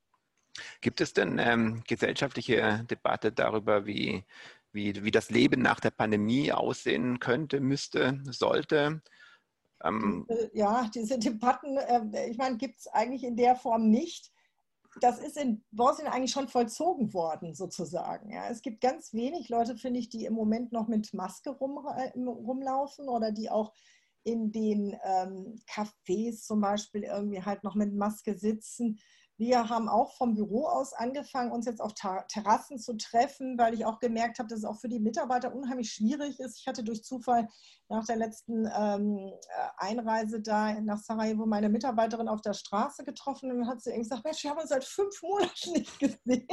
Gibt 0.80 1.00
es 1.00 1.12
denn 1.12 1.38
ähm, 1.38 1.82
gesellschaftliche 1.86 2.84
Debatte 2.90 3.32
darüber, 3.32 3.86
wie, 3.86 4.25
wie, 4.72 5.04
wie 5.04 5.10
das 5.10 5.30
Leben 5.30 5.62
nach 5.62 5.80
der 5.80 5.90
Pandemie 5.90 6.52
aussehen 6.52 7.18
könnte, 7.18 7.60
müsste, 7.60 8.20
sollte? 8.25 9.02
Ähm, 9.84 10.26
ja, 10.52 10.88
diese 10.94 11.18
Debatten, 11.18 11.76
äh, 11.76 12.30
ich 12.30 12.38
meine, 12.38 12.56
gibt 12.56 12.78
es 12.78 12.86
eigentlich 12.86 13.25
in 13.25 13.36
der 13.36 13.56
Form 13.56 13.90
nicht 13.90 14.32
das 15.00 15.18
ist 15.18 15.36
in 15.36 15.64
Bosnien 15.70 16.08
eigentlich 16.08 16.30
schon 16.30 16.48
vollzogen 16.48 17.12
worden, 17.12 17.54
sozusagen. 17.54 18.30
Ja, 18.30 18.48
es 18.48 18.62
gibt 18.62 18.80
ganz 18.80 19.12
wenig 19.12 19.48
Leute, 19.48 19.76
finde 19.76 20.00
ich, 20.00 20.08
die 20.08 20.25
im 20.25 20.34
Moment 20.34 20.72
noch 20.72 20.88
mit 20.88 21.12
Maske 21.12 21.50
rum, 21.50 21.86
äh, 21.86 22.18
rumlaufen 22.18 23.08
oder 23.08 23.32
die 23.32 23.50
auch 23.50 23.72
in 24.22 24.50
den 24.50 24.96
ähm, 25.04 25.56
Cafés 25.68 26.42
zum 26.42 26.60
Beispiel 26.60 27.04
irgendwie 27.04 27.42
halt 27.42 27.62
noch 27.62 27.75
mit 27.75 27.94
Maske 27.94 28.36
sitzen. 28.36 28.98
Wir 29.38 29.69
haben 29.69 29.88
auch 29.88 30.16
vom 30.16 30.35
Büro 30.35 30.66
aus 30.66 30.95
angefangen, 30.95 31.52
uns 31.52 31.66
jetzt 31.66 31.81
auf 31.81 31.93
Terrassen 31.95 32.78
zu 32.78 32.97
treffen, 32.97 33.59
weil 33.59 33.75
ich 33.75 33.85
auch 33.85 33.99
gemerkt 33.99 34.38
habe, 34.38 34.49
dass 34.49 34.61
es 34.61 34.64
auch 34.64 34.81
für 34.81 34.88
die 34.88 35.00
Mitarbeiter 35.00 35.55
unheimlich 35.55 35.93
schwierig 35.93 36.40
ist. 36.40 36.59
Ich 36.59 36.66
hatte 36.66 36.83
durch 36.83 37.05
Zufall 37.05 37.49
nach 37.88 38.05
der 38.07 38.16
letzten 38.16 38.66
ähm, 38.76 39.33
äh, 39.49 39.69
Einreise 39.76 40.40
da 40.40 40.81
nach 40.81 40.99
Sarajevo 40.99 41.47
meine 41.47 41.69
Mitarbeiterin 41.69 42.28
auf 42.28 42.40
der 42.40 42.55
Straße 42.55 43.05
getroffen 43.05 43.52
und 43.52 43.69
hat 43.69 43.83
sie 43.83 43.97
gesagt, 43.97 44.25
Mensch, 44.25 44.43
wir 44.43 44.50
haben 44.50 44.61
uns 44.61 44.71
seit 44.71 44.85
fünf 44.85 45.23
Monaten 45.23 45.73
nicht 45.73 45.99
gesehen. 45.99 46.47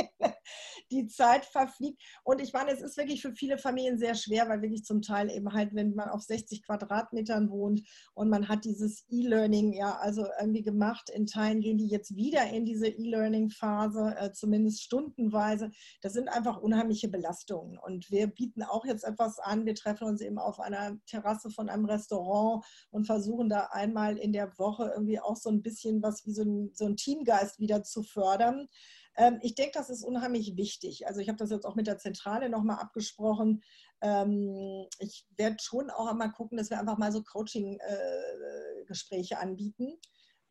Die 0.92 1.08
Zeit 1.08 1.46
verfliegt. 1.46 2.02
Und 2.24 2.42
ich 2.42 2.54
meine, 2.54 2.72
es 2.72 2.82
ist 2.82 2.98
wirklich 2.98 3.22
für 3.22 3.34
viele 3.34 3.58
Familien 3.58 3.98
sehr 3.98 4.16
schwer, 4.16 4.50
weil 4.50 4.62
wirklich 4.62 4.84
zum 4.84 5.02
Teil 5.02 5.32
eben 5.32 5.54
halt, 5.54 5.74
wenn 5.74 5.96
man 5.96 6.10
auf 6.10 6.22
60 6.22 6.64
Quadratmetern 6.64 7.50
wohnt 7.50 7.82
und 8.14 8.30
man 8.30 8.50
hat 8.50 8.66
dieses 8.66 9.06
E-Learning 9.10 9.74
ja 9.74 9.98
also 9.98 10.26
irgendwie 10.40 10.64
gemacht, 10.64 11.10
in 11.10 11.26
Teilen 11.26 11.62
gehen 11.62 11.78
die 11.78 11.88
jetzt 11.88 12.16
wieder 12.16 12.46
in 12.50 12.66
die 12.66 12.73
diese 12.74 12.88
E-Learning-Phase, 12.88 14.16
äh, 14.18 14.34
zumindest 14.34 14.82
stundenweise. 14.82 15.70
Das 16.02 16.14
sind 16.14 16.28
einfach 16.28 16.58
unheimliche 16.58 17.08
Belastungen. 17.08 17.78
Und 17.78 18.10
wir 18.10 18.26
bieten 18.28 18.64
auch 18.64 18.86
jetzt 18.86 19.04
etwas 19.04 19.38
an. 19.40 19.66
Wir 19.66 19.76
treffen 19.76 20.08
uns 20.08 20.22
eben 20.22 20.40
auf 20.40 20.60
einer 20.60 20.98
Terrasse 21.06 21.52
von 21.52 21.70
einem 21.70 21.86
Restaurant 21.86 22.66
und 22.90 23.06
versuchen 23.06 23.50
da 23.50 23.70
einmal 23.72 24.18
in 24.18 24.34
der 24.34 24.58
Woche 24.58 24.92
irgendwie 24.94 25.20
auch 25.20 25.38
so 25.38 25.50
ein 25.50 25.62
bisschen 25.62 26.02
was 26.02 26.26
wie 26.26 26.34
so 26.34 26.42
ein, 26.44 26.72
so 26.74 26.86
ein 26.86 26.98
Teamgeist 26.98 27.60
wieder 27.60 27.84
zu 27.84 28.02
fördern 28.04 28.68
ähm, 29.16 29.38
ich 29.44 29.54
denke, 29.54 29.74
das 29.76 29.92
ist 29.92 30.04
unheimlich 30.04 30.58
wichtig. 30.58 31.06
Also 31.08 31.20
ich 31.20 31.30
habe 31.30 31.38
das 31.38 31.52
jetzt 31.52 31.66
auch 31.66 31.76
mit 31.76 31.86
der 31.86 32.00
Zentrale 32.00 32.50
nochmal 32.50 32.80
abgesprochen. 32.80 33.62
Ähm, 34.02 34.88
ich 34.98 35.28
werde 35.38 35.58
schon 35.62 35.92
auch 35.92 36.08
einmal 36.08 36.32
gucken, 36.32 36.58
dass 36.58 36.72
wir 36.72 36.80
einfach 36.80 36.98
mal 36.98 37.12
so 37.12 37.22
Coaching-Gespräche 37.22 39.36
äh, 39.36 39.38
anbieten. 39.38 40.00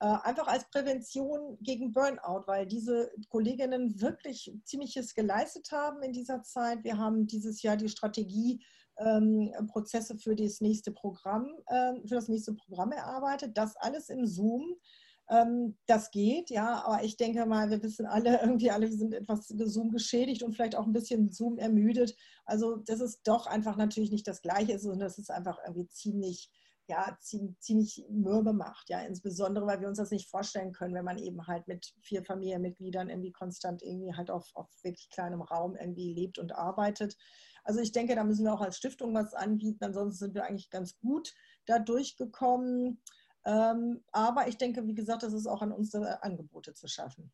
Äh, 0.02 0.18
einfach 0.24 0.48
als 0.48 0.68
Prävention 0.68 1.56
gegen 1.60 1.92
Burnout, 1.92 2.42
weil 2.46 2.66
diese 2.66 3.12
Kolleginnen 3.28 4.00
wirklich 4.00 4.52
ziemliches 4.64 5.14
geleistet 5.14 5.70
haben 5.70 6.02
in 6.02 6.12
dieser 6.12 6.42
Zeit. 6.42 6.82
Wir 6.82 6.98
haben 6.98 7.28
dieses 7.28 7.62
Jahr 7.62 7.76
die 7.76 7.88
Strategieprozesse 7.88 10.14
ähm, 10.14 10.18
für 10.18 10.34
das 10.34 10.60
nächste 10.60 10.90
Programm, 10.90 11.46
äh, 11.68 12.00
für 12.00 12.16
das 12.16 12.26
nächste 12.26 12.52
Programm 12.52 12.90
erarbeitet. 12.90 13.56
Das 13.56 13.76
alles 13.76 14.08
im 14.08 14.26
Zoom. 14.26 14.74
Ähm, 15.30 15.78
das 15.86 16.10
geht, 16.10 16.50
ja, 16.50 16.84
aber 16.84 17.04
ich 17.04 17.16
denke 17.16 17.46
mal, 17.46 17.70
wir 17.70 17.80
wissen 17.80 18.06
alle, 18.06 18.40
irgendwie 18.42 18.72
alle 18.72 18.90
sind 18.90 19.14
etwas 19.14 19.46
Zoom 19.46 19.92
geschädigt 19.92 20.42
und 20.42 20.54
vielleicht 20.54 20.74
auch 20.74 20.84
ein 20.84 20.92
bisschen 20.92 21.30
Zoom 21.30 21.58
ermüdet. 21.58 22.16
Also 22.44 22.74
das 22.74 23.00
ist 23.00 23.20
doch 23.22 23.46
einfach 23.46 23.76
natürlich 23.76 24.10
nicht 24.10 24.26
das 24.26 24.42
Gleiche, 24.42 24.80
sondern 24.80 24.98
das 24.98 25.18
ist 25.18 25.30
einfach 25.30 25.58
irgendwie 25.64 25.86
ziemlich 25.86 26.50
ja, 26.92 27.16
ziemlich 27.20 28.04
mürbe 28.10 28.52
macht. 28.52 28.90
Ja, 28.90 29.00
insbesondere, 29.00 29.66
weil 29.66 29.80
wir 29.80 29.88
uns 29.88 29.96
das 29.96 30.10
nicht 30.10 30.28
vorstellen 30.28 30.72
können, 30.72 30.94
wenn 30.94 31.06
man 31.06 31.16
eben 31.16 31.46
halt 31.46 31.66
mit 31.66 31.94
vier 32.02 32.22
Familienmitgliedern 32.22 33.08
irgendwie 33.08 33.32
konstant 33.32 33.82
irgendwie 33.82 34.14
halt 34.14 34.30
auf, 34.30 34.50
auf 34.54 34.68
wirklich 34.82 35.08
kleinem 35.08 35.40
Raum 35.40 35.74
irgendwie 35.74 36.12
lebt 36.12 36.38
und 36.38 36.52
arbeitet. 36.52 37.16
Also 37.64 37.80
ich 37.80 37.92
denke, 37.92 38.14
da 38.14 38.24
müssen 38.24 38.44
wir 38.44 38.52
auch 38.52 38.60
als 38.60 38.76
Stiftung 38.76 39.14
was 39.14 39.32
anbieten. 39.32 39.82
Ansonsten 39.84 40.26
sind 40.26 40.34
wir 40.34 40.44
eigentlich 40.44 40.68
ganz 40.68 40.98
gut 40.98 41.32
da 41.64 41.78
durchgekommen. 41.78 43.00
Ähm, 43.46 44.04
aber 44.12 44.48
ich 44.48 44.58
denke, 44.58 44.86
wie 44.86 44.94
gesagt, 44.94 45.22
das 45.22 45.32
ist 45.32 45.46
auch 45.46 45.62
an 45.62 45.72
uns, 45.72 45.94
Angebote 45.94 46.74
zu 46.74 46.88
schaffen. 46.88 47.32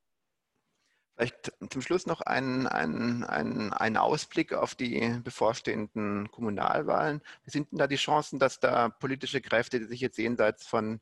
Vielleicht 1.19 1.53
zum 1.71 1.83
Schluss 1.83 2.07
noch 2.07 2.21
ein, 2.21 2.69
ein, 2.69 3.25
ein, 3.25 3.73
ein, 3.73 3.97
Ausblick 3.97 4.53
auf 4.53 4.77
die 4.77 5.19
bevorstehenden 5.25 6.31
Kommunalwahlen. 6.31 7.23
Wie 7.45 7.51
sind 7.51 7.73
denn 7.73 7.79
da 7.79 7.89
die 7.89 7.97
Chancen, 7.97 8.39
dass 8.39 8.61
da 8.61 8.89
politische 8.89 9.41
Kräfte, 9.41 9.81
die 9.81 9.87
sich 9.87 10.01
jetzt 10.01 10.17
jenseits 10.17 10.65
von 10.65 11.01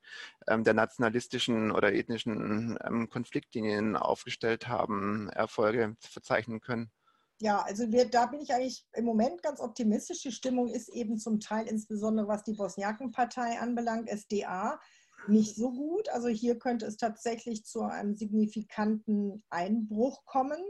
ähm, 0.48 0.64
der 0.64 0.72
nationalistischen 0.72 1.70
oder 1.70 1.92
ethnischen 1.92 2.78
ähm, 2.82 3.10
Konfliktlinien 3.10 3.94
aufgestellt 3.94 4.68
haben, 4.68 5.28
Erfolge 5.28 5.96
verzeichnen 6.00 6.62
können? 6.62 6.90
Ja, 7.38 7.60
also 7.60 7.92
wir, 7.92 8.08
da 8.08 8.24
bin 8.24 8.40
ich 8.40 8.54
eigentlich 8.54 8.86
im 8.94 9.04
Moment 9.04 9.42
ganz 9.42 9.60
optimistisch. 9.60 10.22
Die 10.22 10.32
Stimmung 10.32 10.68
ist 10.68 10.88
eben 10.88 11.18
zum 11.18 11.40
Teil, 11.40 11.66
insbesondere 11.66 12.26
was 12.26 12.42
die 12.42 12.54
Bosniakenpartei 12.54 13.60
anbelangt, 13.60 14.08
SDA, 14.08 14.80
nicht 15.28 15.56
so 15.56 15.72
gut. 15.72 16.08
Also 16.10 16.28
hier 16.28 16.58
könnte 16.58 16.86
es 16.86 16.96
tatsächlich 16.96 17.64
zu 17.64 17.82
einem 17.82 18.14
signifikanten 18.14 19.42
Einbruch 19.50 20.24
kommen. 20.24 20.60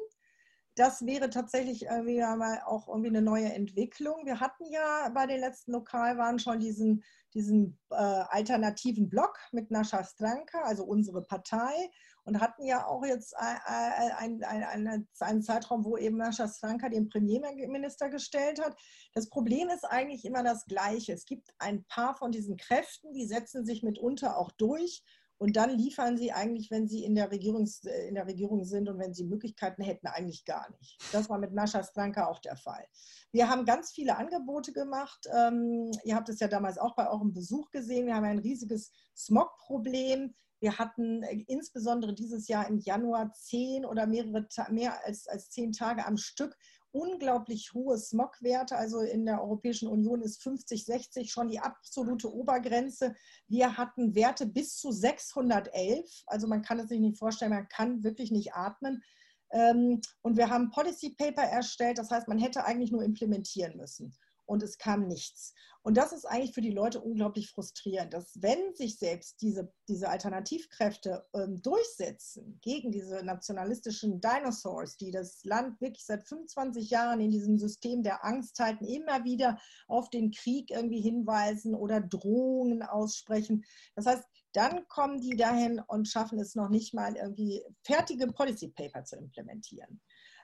Das 0.77 1.07
wäre 1.07 1.31
tatsächlich 1.31 1.87
irgendwie 1.87 2.21
mal 2.21 2.61
auch 2.67 2.87
irgendwie 2.87 3.09
eine 3.09 3.23
neue 3.23 3.51
Entwicklung. 3.53 4.27
Wir 4.27 4.41
hatten 4.41 4.67
ja 4.71 5.09
bei 5.15 5.27
den 5.27 5.41
letzten 5.41 5.73
Lokalwahlen 5.73 6.39
schon 6.39 6.61
diesen, 6.61 7.03
diesen 7.33 7.79
äh, 7.91 7.95
alternativen 7.95 9.09
Block 9.09 9.39
mit 9.53 9.71
Nascha 9.71 10.05
Stranka, 10.05 10.61
also 10.61 10.85
unsere 10.85 11.23
Partei 11.23 11.91
und 12.25 12.41
hatten 12.41 12.67
ja 12.67 12.87
auch 12.87 13.05
jetzt 13.07 13.35
einen, 13.39 14.45
einen, 14.45 15.09
einen 15.21 15.43
Zeitraum, 15.43 15.85
wo 15.85 15.97
eben 15.97 16.19
Nascha 16.19 16.47
Stranka 16.47 16.89
den 16.89 17.09
Premierminister 17.09 18.11
gestellt 18.11 18.63
hat. 18.63 18.77
Das 19.15 19.31
Problem 19.31 19.71
ist 19.71 19.85
eigentlich 19.85 20.25
immer 20.25 20.43
das 20.43 20.67
Gleiche. 20.67 21.13
Es 21.13 21.25
gibt 21.25 21.49
ein 21.59 21.85
paar 21.85 22.17
von 22.17 22.33
diesen 22.33 22.57
Kräften, 22.57 23.15
die 23.15 23.27
setzen 23.27 23.65
sich 23.65 23.83
mitunter 23.83 24.37
auch 24.37 24.51
durch 24.53 25.03
und 25.39 25.57
dann 25.57 25.71
liefern 25.71 26.17
sie 26.17 26.33
eigentlich, 26.33 26.71
wenn 26.71 26.89
sie 26.89 27.05
in 27.05 27.15
der, 27.15 27.31
Regierungs, 27.31 27.85
in 27.85 28.15
der 28.15 28.27
Regierung 28.27 28.65
sind 28.65 28.89
und 28.89 28.99
wenn 28.99 29.13
sie 29.13 29.25
Möglichkeiten 29.25 29.83
hätten, 29.83 30.07
eigentlich 30.07 30.45
gar 30.45 30.71
nicht. 30.79 30.99
Das 31.13 31.29
war 31.29 31.39
mit 31.39 31.53
Nascha 31.53 31.83
Stranka 31.83 32.27
auch 32.27 32.39
der 32.41 32.57
Fall. 32.57 32.85
Wir 33.33 33.51
haben 33.51 33.67
ganz 33.67 33.93
viele 33.93 34.17
Angebote 34.17 34.73
gemacht. 34.73 35.27
Ähm, 35.35 35.91
ihr 36.05 36.17
habt 36.17 36.29
es 36.29 36.41
ja 36.41 36.49
damals 36.49 36.79
auch 36.79 36.95
bei 36.95 37.11
eurem 37.11 37.33
Besuch 37.33 37.71
gesehen. 37.71 38.07
Wir 38.07 38.15
haben 38.15 38.25
ein 38.25 38.39
riesiges 38.39 38.93
Smog-Problem. 39.15 40.35
Wir 40.61 40.79
hatten 40.79 41.23
äh, 41.23 41.45
insbesondere 41.49 42.15
dieses 42.15 42.49
Jahr 42.49 42.67
im 42.69 42.79
Januar 42.79 43.33
zehn 43.33 43.85
oder 43.85 44.07
mehrere, 44.07 44.47
mehr 44.71 45.05
als, 45.05 45.27
als 45.29 45.51
zehn 45.51 45.73
Tage 45.73 46.07
am 46.07 46.17
Stück 46.17 46.57
unglaublich 46.97 47.75
hohe 47.75 47.99
Smogwerte. 47.99 48.77
Also 48.77 49.01
in 49.01 49.27
der 49.27 49.43
Europäischen 49.43 49.89
Union 49.89 50.23
ist 50.23 50.43
50, 50.43 50.85
60 50.85 51.31
schon 51.31 51.49
die 51.49 51.61
absolute 51.61 52.33
Obergrenze. 52.33 53.15
Wir 53.49 53.77
hatten 53.77 54.15
Werte 54.15 54.47
bis 54.47 54.77
zu 54.77 54.93
611. 54.93 56.25
Also 56.27 56.49
man 56.49 56.63
kann 56.63 56.81
es 56.81 56.89
sich 56.89 57.01
nicht 57.01 57.19
vorstellen, 57.19 57.53
man 57.53 57.69
kann 57.69 58.03
wirklich 58.03 58.31
nicht 58.31 58.55
atmen. 58.55 59.03
Ähm, 59.51 60.01
und 60.23 60.37
wir 60.37 60.49
haben 60.51 60.71
Policy 60.71 61.11
Paper 61.11 61.43
erstellt, 61.43 61.99
das 61.99 62.11
heißt, 62.11 62.29
man 62.29 62.39
hätte 62.39 62.65
eigentlich 62.65 62.91
nur 62.91 63.05
implementieren 63.05 63.77
müssen 63.77 64.17
und 64.47 64.63
es 64.63 64.79
kam 64.79 65.07
nichts. 65.07 65.55
Und 65.87 65.97
das 65.97 66.13
ist 66.13 66.25
eigentlich 66.25 66.53
für 66.53 66.63
die 66.63 66.73
Leute 66.73 67.01
unglaublich 67.01 67.49
frustrierend, 67.49 68.13
dass 68.13 68.33
wenn 68.43 68.75
sich 68.75 68.99
selbst 68.99 69.41
diese, 69.41 69.73
diese 69.87 70.09
Alternativkräfte 70.09 71.25
ähm, 71.33 71.63
durchsetzen 71.63 72.59
gegen 72.61 72.91
diese 72.91 73.25
nationalistischen 73.25 74.21
Dinosaurs, 74.21 74.97
die 74.97 75.13
das 75.13 75.45
Land 75.45 75.81
wirklich 75.81 76.05
seit 76.05 76.27
25 76.27 76.91
Jahren 76.91 77.21
in 77.21 77.31
diesem 77.31 77.57
System 77.57 78.03
der 78.03 78.25
Angst 78.25 78.59
halten, 78.59 78.85
immer 78.85 79.23
wieder 79.23 79.61
auf 79.87 80.11
den 80.11 80.33
Krieg 80.33 80.73
irgendwie 80.73 81.01
hinweisen 81.01 81.77
oder 81.77 82.01
Drohungen 82.01 82.83
aussprechen. 82.83 83.65
Das 83.95 84.07
heißt, 84.07 84.25
dann 84.55 84.89
kommen 84.89 85.21
die 85.21 85.37
dahin 85.37 85.81
und 85.87 86.09
schaffen 86.09 86.41
es 86.41 86.57
noch 86.57 86.69
nicht 86.69 86.95
mal 86.95 87.15
irgendwie 87.15 87.63
fertige 87.85 88.27
Policy 88.27 88.69
Paper 88.69 89.05
zu 89.05 89.15
implementieren. 89.17 90.01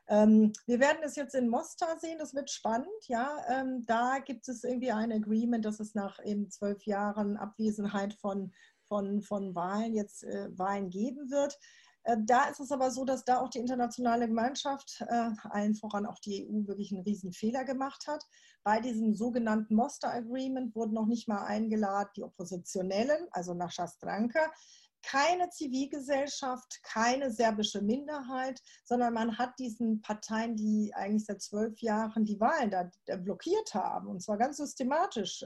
Ähm, 0.09 0.53
wir 0.67 0.81
werden 0.81 1.03
es 1.03 1.17
jetzt 1.17 1.35
in 1.35 1.49
Mostar 1.49 1.99
sehen, 1.99 2.19
das 2.19 2.35
wird 2.35 2.51
spannend. 2.51 2.89
Ja, 3.09 3.37
ähm, 3.49 3.85
da 3.87 4.19
gibt 4.19 4.49
es 4.49 4.65
irgendwie 4.65 4.93
ein 4.93 5.13
Agreement, 5.13 5.65
dass 5.65 5.81
es 5.81 5.95
nach 5.95 6.19
eben 6.25 6.51
zwölf 6.51 6.85
Jahren 6.85 7.37
Abwesenheit 7.37 8.15
von, 8.15 8.53
von, 8.89 9.23
von 9.23 9.55
Wahlen 9.55 9.95
jetzt 9.95 10.25
äh, 10.25 10.49
Wahlen 10.59 10.91
geben 10.91 11.31
wird. 11.31 11.59
Äh, 12.05 12.17
da 12.21 12.45
ist 12.45 12.61
es 12.61 12.73
aber 12.73 12.91
so, 12.91 13.05
dass 13.05 13.25
da 13.25 13.41
auch 13.41 13.49
die 13.49 13.59
internationale 13.59 14.27
Gemeinschaft, 14.27 15.05
äh, 15.09 15.31
allen 15.45 15.75
voran 15.75 16.07
auch 16.07 16.19
die 16.19 16.47
EU, 16.47 16.67
wirklich 16.67 16.93
einen 16.93 17.03
riesen 17.03 17.33
Fehler 17.33 17.65
gemacht 17.65 18.07
hat. 18.07 18.25
Bei 18.65 18.81
diesem 18.81 19.15
sogenannten 19.15 19.75
Mostar 19.75 20.13
Agreement 20.13 20.75
wurden 20.75 20.95
noch 20.95 21.07
nicht 21.07 21.29
mal 21.29 21.45
eingeladen 21.45 22.11
die 22.17 22.25
Oppositionellen, 22.25 23.29
also 23.31 23.55
nach 23.55 23.71
Schastranka, 23.71 24.51
keine 25.03 25.51
Zivilgesellschaft, 25.51 26.83
keine 26.83 27.31
serbische 27.31 27.83
Minderheit, 27.83 28.61
sondern 28.85 29.15
man 29.15 29.39
hat 29.39 29.59
diesen 29.59 30.01
Parteien, 30.01 30.57
die 30.57 30.93
eigentlich 30.95 31.25
seit 31.25 31.43
zwölf 31.43 31.81
Jahren 31.81 32.25
die 32.25 32.41
Wahlen 32.41 32.71
da 32.71 33.17
blockiert 33.17 33.75
haben, 33.75 34.09
und 34.09 34.23
zwar 34.23 34.39
ganz 34.39 34.57
systematisch. 34.59 35.45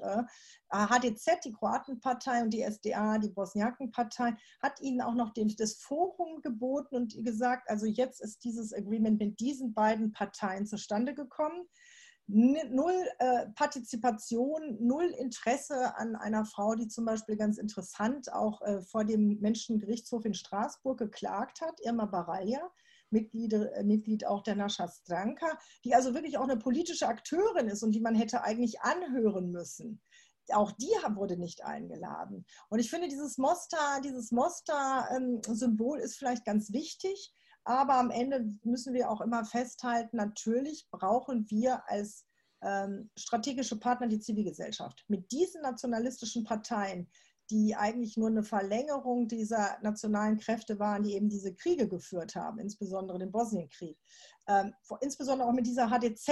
HDZ, 0.71 1.27
äh, 1.29 1.37
die 1.45 1.53
Kroatenpartei 1.53 2.42
und 2.42 2.51
die 2.51 2.62
SDA, 2.62 3.19
die 3.19 3.31
Bosniakenpartei, 3.31 4.37
hat 4.62 4.81
ihnen 4.81 5.01
auch 5.01 5.14
noch 5.14 5.33
das 5.35 5.75
Forum 5.75 6.42
geboten 6.42 6.97
und 6.97 7.25
gesagt, 7.25 7.69
also 7.71 7.87
jetzt 7.87 8.21
ist 8.21 8.45
dieses 8.45 8.73
Agreement 8.73 9.19
mit 9.19 9.40
diesen 9.40 9.75
beiden 9.75 10.12
Parteien 10.12 10.66
zustande 10.66 11.14
gekommen 11.14 11.66
null 12.29 13.09
äh, 13.19 13.47
Partizipation, 13.55 14.77
null 14.81 15.15
Interesse 15.19 15.97
an 15.97 16.17
einer 16.17 16.45
Frau, 16.45 16.75
die 16.75 16.89
zum 16.89 17.05
Beispiel 17.05 17.37
ganz 17.37 17.59
interessant 17.59 18.33
auch 18.33 18.62
äh, 18.62 18.81
vor 18.83 19.05
dem 19.05 19.39
Menschengerichtshof 19.41 20.25
in 20.25 20.35
Straßburg 20.35 20.99
geklagt 20.99 21.61
hat, 21.61 21.81
Irma 21.83 22.07
Baralja, 22.07 22.61
Mitglied, 23.11 23.53
äh, 23.53 23.85
Mitglied 23.85 24.27
auch 24.27 24.43
der 24.43 24.57
Nascha 24.57 24.89
Stranka, 24.89 25.59
die 25.85 25.95
also 25.95 26.15
wirklich 26.15 26.37
auch 26.39 26.49
eine 26.49 26.57
politische 26.57 27.07
Akteurin 27.07 27.69
ist 27.69 27.83
und 27.83 27.93
die 27.93 28.01
man 28.01 28.17
hätte 28.17 28.43
eigentlich 28.43 28.81
anhören 28.81 29.53
müssen. 29.53 30.03
Auch 30.53 30.73
die 30.73 30.95
wurde 31.15 31.37
nicht 31.37 31.65
eingeladen. 31.65 32.45
Und 32.69 32.79
ich 32.79 32.91
finde, 32.91 33.09
dieses 33.09 33.37
Mostar, 33.37 34.01
dieses 34.01 34.31
Mostar-Symbol 34.31 35.99
ähm, 35.99 36.05
ist 36.05 36.17
vielleicht 36.17 36.45
ganz 36.45 36.73
wichtig, 36.73 37.33
aber 37.67 37.95
am 37.95 38.11
Ende 38.11 38.47
müssen 38.63 38.95
wir 38.95 39.11
auch 39.11 39.21
immer 39.21 39.45
festhalten, 39.45 40.17
natürlich 40.17 40.89
brauchen 40.91 41.51
wir 41.51 41.83
als 41.91 42.25
ähm, 42.63 43.11
strategische 43.19 43.79
Partner 43.79 44.07
die 44.07 44.21
Zivilgesellschaft. 44.21 45.05
Mit 45.09 45.33
diesen 45.33 45.63
nationalistischen 45.63 46.45
Parteien, 46.45 47.11
die 47.51 47.75
eigentlich 47.75 48.17
nur 48.17 48.29
eine 48.29 48.45
Verlängerung 48.45 49.27
dieser 49.27 49.79
nationalen 49.83 50.39
Kräfte 50.39 50.79
waren, 50.79 51.03
die 51.03 51.15
eben 51.15 51.29
diese 51.29 51.55
Kriege 51.55 51.89
geführt 51.89 52.37
haben, 52.37 52.61
insbesondere 52.61 53.19
den 53.19 53.33
Bosnienkrieg. 53.33 53.99
Ähm, 54.49 54.75
insbesondere 55.01 55.49
auch 55.49 55.53
mit 55.53 55.67
dieser 55.67 55.91
HDZ, 55.91 56.29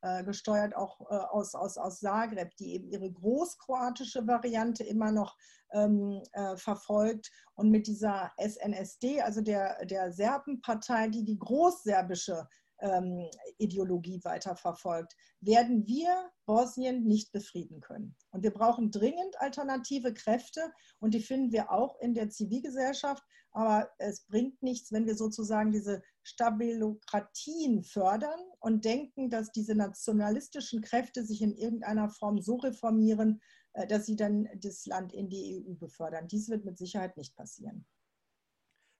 äh, 0.00 0.24
gesteuert 0.24 0.74
auch 0.74 1.00
äh, 1.10 1.14
aus, 1.14 1.54
aus, 1.54 1.76
aus 1.76 2.00
Zagreb, 2.00 2.56
die 2.56 2.74
eben 2.74 2.88
ihre 2.88 3.10
großkroatische 3.10 4.26
Variante 4.26 4.84
immer 4.84 5.12
noch 5.12 5.36
ähm, 5.72 6.22
äh, 6.32 6.56
verfolgt. 6.56 7.30
Und 7.54 7.70
mit 7.70 7.86
dieser 7.86 8.32
SNSD, 8.38 9.20
also 9.22 9.42
der, 9.42 9.84
der 9.84 10.12
Serbenpartei, 10.12 11.08
die 11.08 11.24
die 11.24 11.38
großserbische 11.38 12.48
ähm, 12.80 13.28
Ideologie 13.58 14.20
weiterverfolgt, 14.24 15.14
werden 15.40 15.86
wir 15.86 16.30
Bosnien 16.46 17.04
nicht 17.04 17.32
befrieden 17.32 17.80
können. 17.80 18.16
Und 18.30 18.42
wir 18.42 18.52
brauchen 18.52 18.90
dringend 18.90 19.40
alternative 19.40 20.14
Kräfte 20.14 20.72
und 20.98 21.14
die 21.14 21.20
finden 21.20 21.52
wir 21.52 21.70
auch 21.70 21.98
in 22.00 22.14
der 22.14 22.30
Zivilgesellschaft. 22.30 23.22
Aber 23.50 23.90
es 23.98 24.24
bringt 24.26 24.62
nichts, 24.62 24.92
wenn 24.92 25.06
wir 25.06 25.16
sozusagen 25.16 25.72
diese 25.72 26.02
Stabilokratien 26.22 27.82
fördern 27.82 28.40
und 28.60 28.84
denken, 28.84 29.30
dass 29.30 29.50
diese 29.52 29.74
nationalistischen 29.74 30.82
Kräfte 30.82 31.24
sich 31.24 31.42
in 31.42 31.54
irgendeiner 31.54 32.10
Form 32.10 32.40
so 32.40 32.56
reformieren, 32.56 33.40
äh, 33.72 33.86
dass 33.86 34.06
sie 34.06 34.16
dann 34.16 34.48
das 34.56 34.86
Land 34.86 35.12
in 35.12 35.28
die 35.28 35.64
EU 35.66 35.74
befördern. 35.74 36.28
Dies 36.28 36.48
wird 36.48 36.64
mit 36.64 36.78
Sicherheit 36.78 37.16
nicht 37.16 37.34
passieren. 37.36 37.86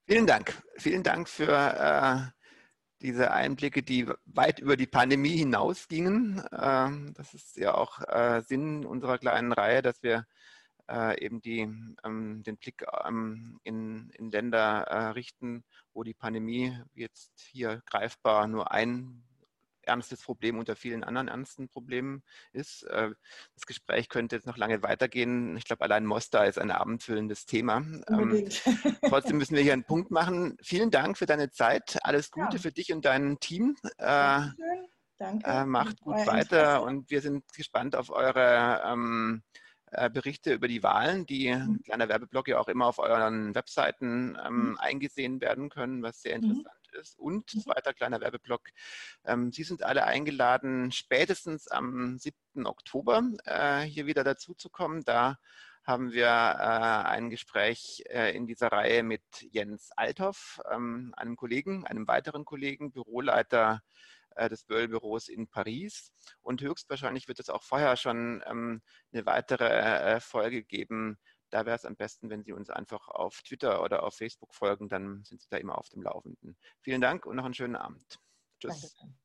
Vielen 0.07 0.27
Dank. 0.27 0.63
Vielen 0.79 1.03
Dank 1.03 1.29
für 1.29 1.53
äh, 1.53 2.38
diese 3.03 3.31
Einblicke, 3.31 3.83
die 3.83 4.07
weit 4.27 4.59
über 4.59 4.77
die 4.77 4.87
Pandemie 4.87 5.37
hinausgingen. 5.37 6.43
Ähm, 6.53 7.13
das 7.15 7.35
ist 7.35 7.57
ja 7.57 7.75
auch 7.75 8.01
äh, 8.09 8.43
Sinn 8.43 8.85
unserer 8.85 9.19
kleinen 9.19 9.53
Reihe, 9.53 9.83
dass 9.83 10.03
wir 10.03 10.27
äh, 10.91 11.25
eben 11.25 11.41
die, 11.41 11.61
ähm, 12.05 12.43
den 12.43 12.57
Blick 12.57 12.85
ähm, 13.07 13.61
in, 13.63 14.11
in 14.11 14.31
Länder 14.31 14.83
äh, 14.83 15.09
richten, 15.11 15.65
wo 15.93 16.03
die 16.03 16.15
Pandemie 16.15 16.77
jetzt 16.95 17.33
hier 17.53 17.83
greifbar 17.87 18.47
nur 18.49 18.73
ein 18.73 19.23
ernstes 19.89 20.23
Problem 20.23 20.59
unter 20.59 20.77
vielen 20.77 21.03
anderen 21.03 21.29
ernsten 21.29 21.69
Problemen 21.69 22.23
ist. 22.53 22.85
Äh, 22.85 23.11
das 23.55 23.67
Gespräch 23.67 24.09
könnte 24.09 24.37
jetzt 24.37 24.47
noch 24.47 24.57
lange 24.57 24.83
weitergehen. 24.83 25.57
Ich 25.57 25.65
glaube, 25.65 25.83
allein 25.83 26.07
Mostar 26.07 26.47
ist 26.47 26.59
ein 26.59 26.71
abendfüllendes 26.71 27.47
Thema. 27.47 27.79
Ähm, 28.09 28.49
trotzdem 29.09 29.39
müssen 29.39 29.57
wir 29.57 29.63
hier 29.63 29.73
einen 29.73 29.85
Punkt 29.87 30.11
machen. 30.11 30.57
Vielen 30.63 30.91
Dank 30.91 31.19
für 31.19 31.27
deine 31.27 31.51
Zeit. 31.51 31.99
Alles 32.03 32.31
Gute 32.31 32.57
ja. 32.57 32.63
für 32.63 32.73
dich 32.73 32.93
und 32.93 33.05
dein 33.05 33.41
Team. 33.41 33.77
Äh, 33.99 34.05
Dankeschön. 34.07 34.89
Danke. 35.19 35.51
Äh, 35.51 35.67
macht 35.67 36.01
gut 36.01 36.27
weiter 36.29 36.83
und 36.83 37.11
wir 37.11 37.21
sind 37.21 37.43
gespannt 37.53 37.97
auf 37.97 38.11
eure 38.11 38.83
ähm, 38.87 39.43
äh, 39.91 40.09
Berichte 40.11 40.53
über 40.53 40.69
die 40.69 40.83
Wahlen, 40.83 41.27
die 41.27 41.53
mhm. 41.53 41.83
kleiner 41.83 42.09
Werbeblock 42.09 42.47
ja 42.49 42.59
auch 42.61 42.69
immer 42.69 42.87
auf 42.87 42.99
euren 42.99 43.55
Webseiten 43.55 44.39
ähm, 44.47 44.71
mhm. 44.71 44.79
eingesehen 44.79 45.41
werden 45.41 45.71
können, 45.71 46.03
was 46.03 46.23
sehr 46.23 46.39
mhm. 46.39 46.45
interessant 46.45 46.75
mhm. 46.75 46.78
Ist. 46.99 47.19
Und 47.19 47.49
zweiter 47.63 47.95
kleiner 47.95 48.21
Werbeblock, 48.21 48.69
ähm, 49.25 49.53
Sie 49.53 49.65
sind 49.65 49.83
alle 49.83 50.05
eingeladen, 50.05 50.93
spätestens 50.93 51.69
am 51.69 52.19
7. 52.19 52.67
Oktober 52.67 53.23
äh, 53.45 53.83
hier 53.83 54.07
wieder 54.07 54.25
dazu 54.25 54.55
zu 54.55 54.69
kommen. 54.69 55.05
Da 55.05 55.39
haben 55.85 56.13
wir 56.13 56.27
äh, 56.27 57.09
ein 57.09 57.31
Gespräch 57.31 58.05
äh, 58.11 58.37
in 58.37 58.47
dieser 58.47 58.69
Reihe 58.71 59.03
mit 59.03 59.23
Jens 59.53 59.91
Althoff, 59.97 60.61
ähm, 60.71 61.15
einem 61.17 61.35
Kollegen, 61.37 61.87
einem 61.87 62.07
weiteren 62.07 62.45
Kollegen, 62.45 62.93
Büroleiter 62.93 63.83
äh, 64.37 64.49
des 64.49 64.65
Böll-Büros 64.65 65.29
in 65.29 65.49
Paris. 65.49 66.13
Und 66.43 66.61
höchstwahrscheinlich 66.61 67.27
wird 67.27 67.41
es 67.41 67.49
auch 67.49 67.63
vorher 67.63 67.97
schon 67.97 68.43
ähm, 68.47 68.83
eine 69.13 69.27
weitere 69.27 69.67
äh, 69.67 70.21
Folge 70.21 70.63
geben. 70.63 71.19
Da 71.51 71.65
wäre 71.67 71.77
es 71.77 71.85
am 71.85 71.97
besten, 71.97 72.31
wenn 72.31 72.43
Sie 72.43 72.53
uns 72.53 72.71
einfach 72.71 73.09
auf 73.09 73.43
Twitter 73.43 73.83
oder 73.83 74.03
auf 74.03 74.15
Facebook 74.15 74.55
folgen, 74.55 74.89
dann 74.89 75.25
sind 75.25 75.41
Sie 75.41 75.49
da 75.49 75.57
immer 75.57 75.79
auf 75.79 75.89
dem 75.89 76.03
Laufenden. 76.03 76.57
Vielen 76.81 77.01
Dank 77.01 77.27
und 77.27 77.37
noch 77.37 77.45
einen 77.45 77.55
schönen 77.55 77.77
Abend. 77.77 78.19
Tschüss. 78.61 78.95
Danke. 78.99 79.19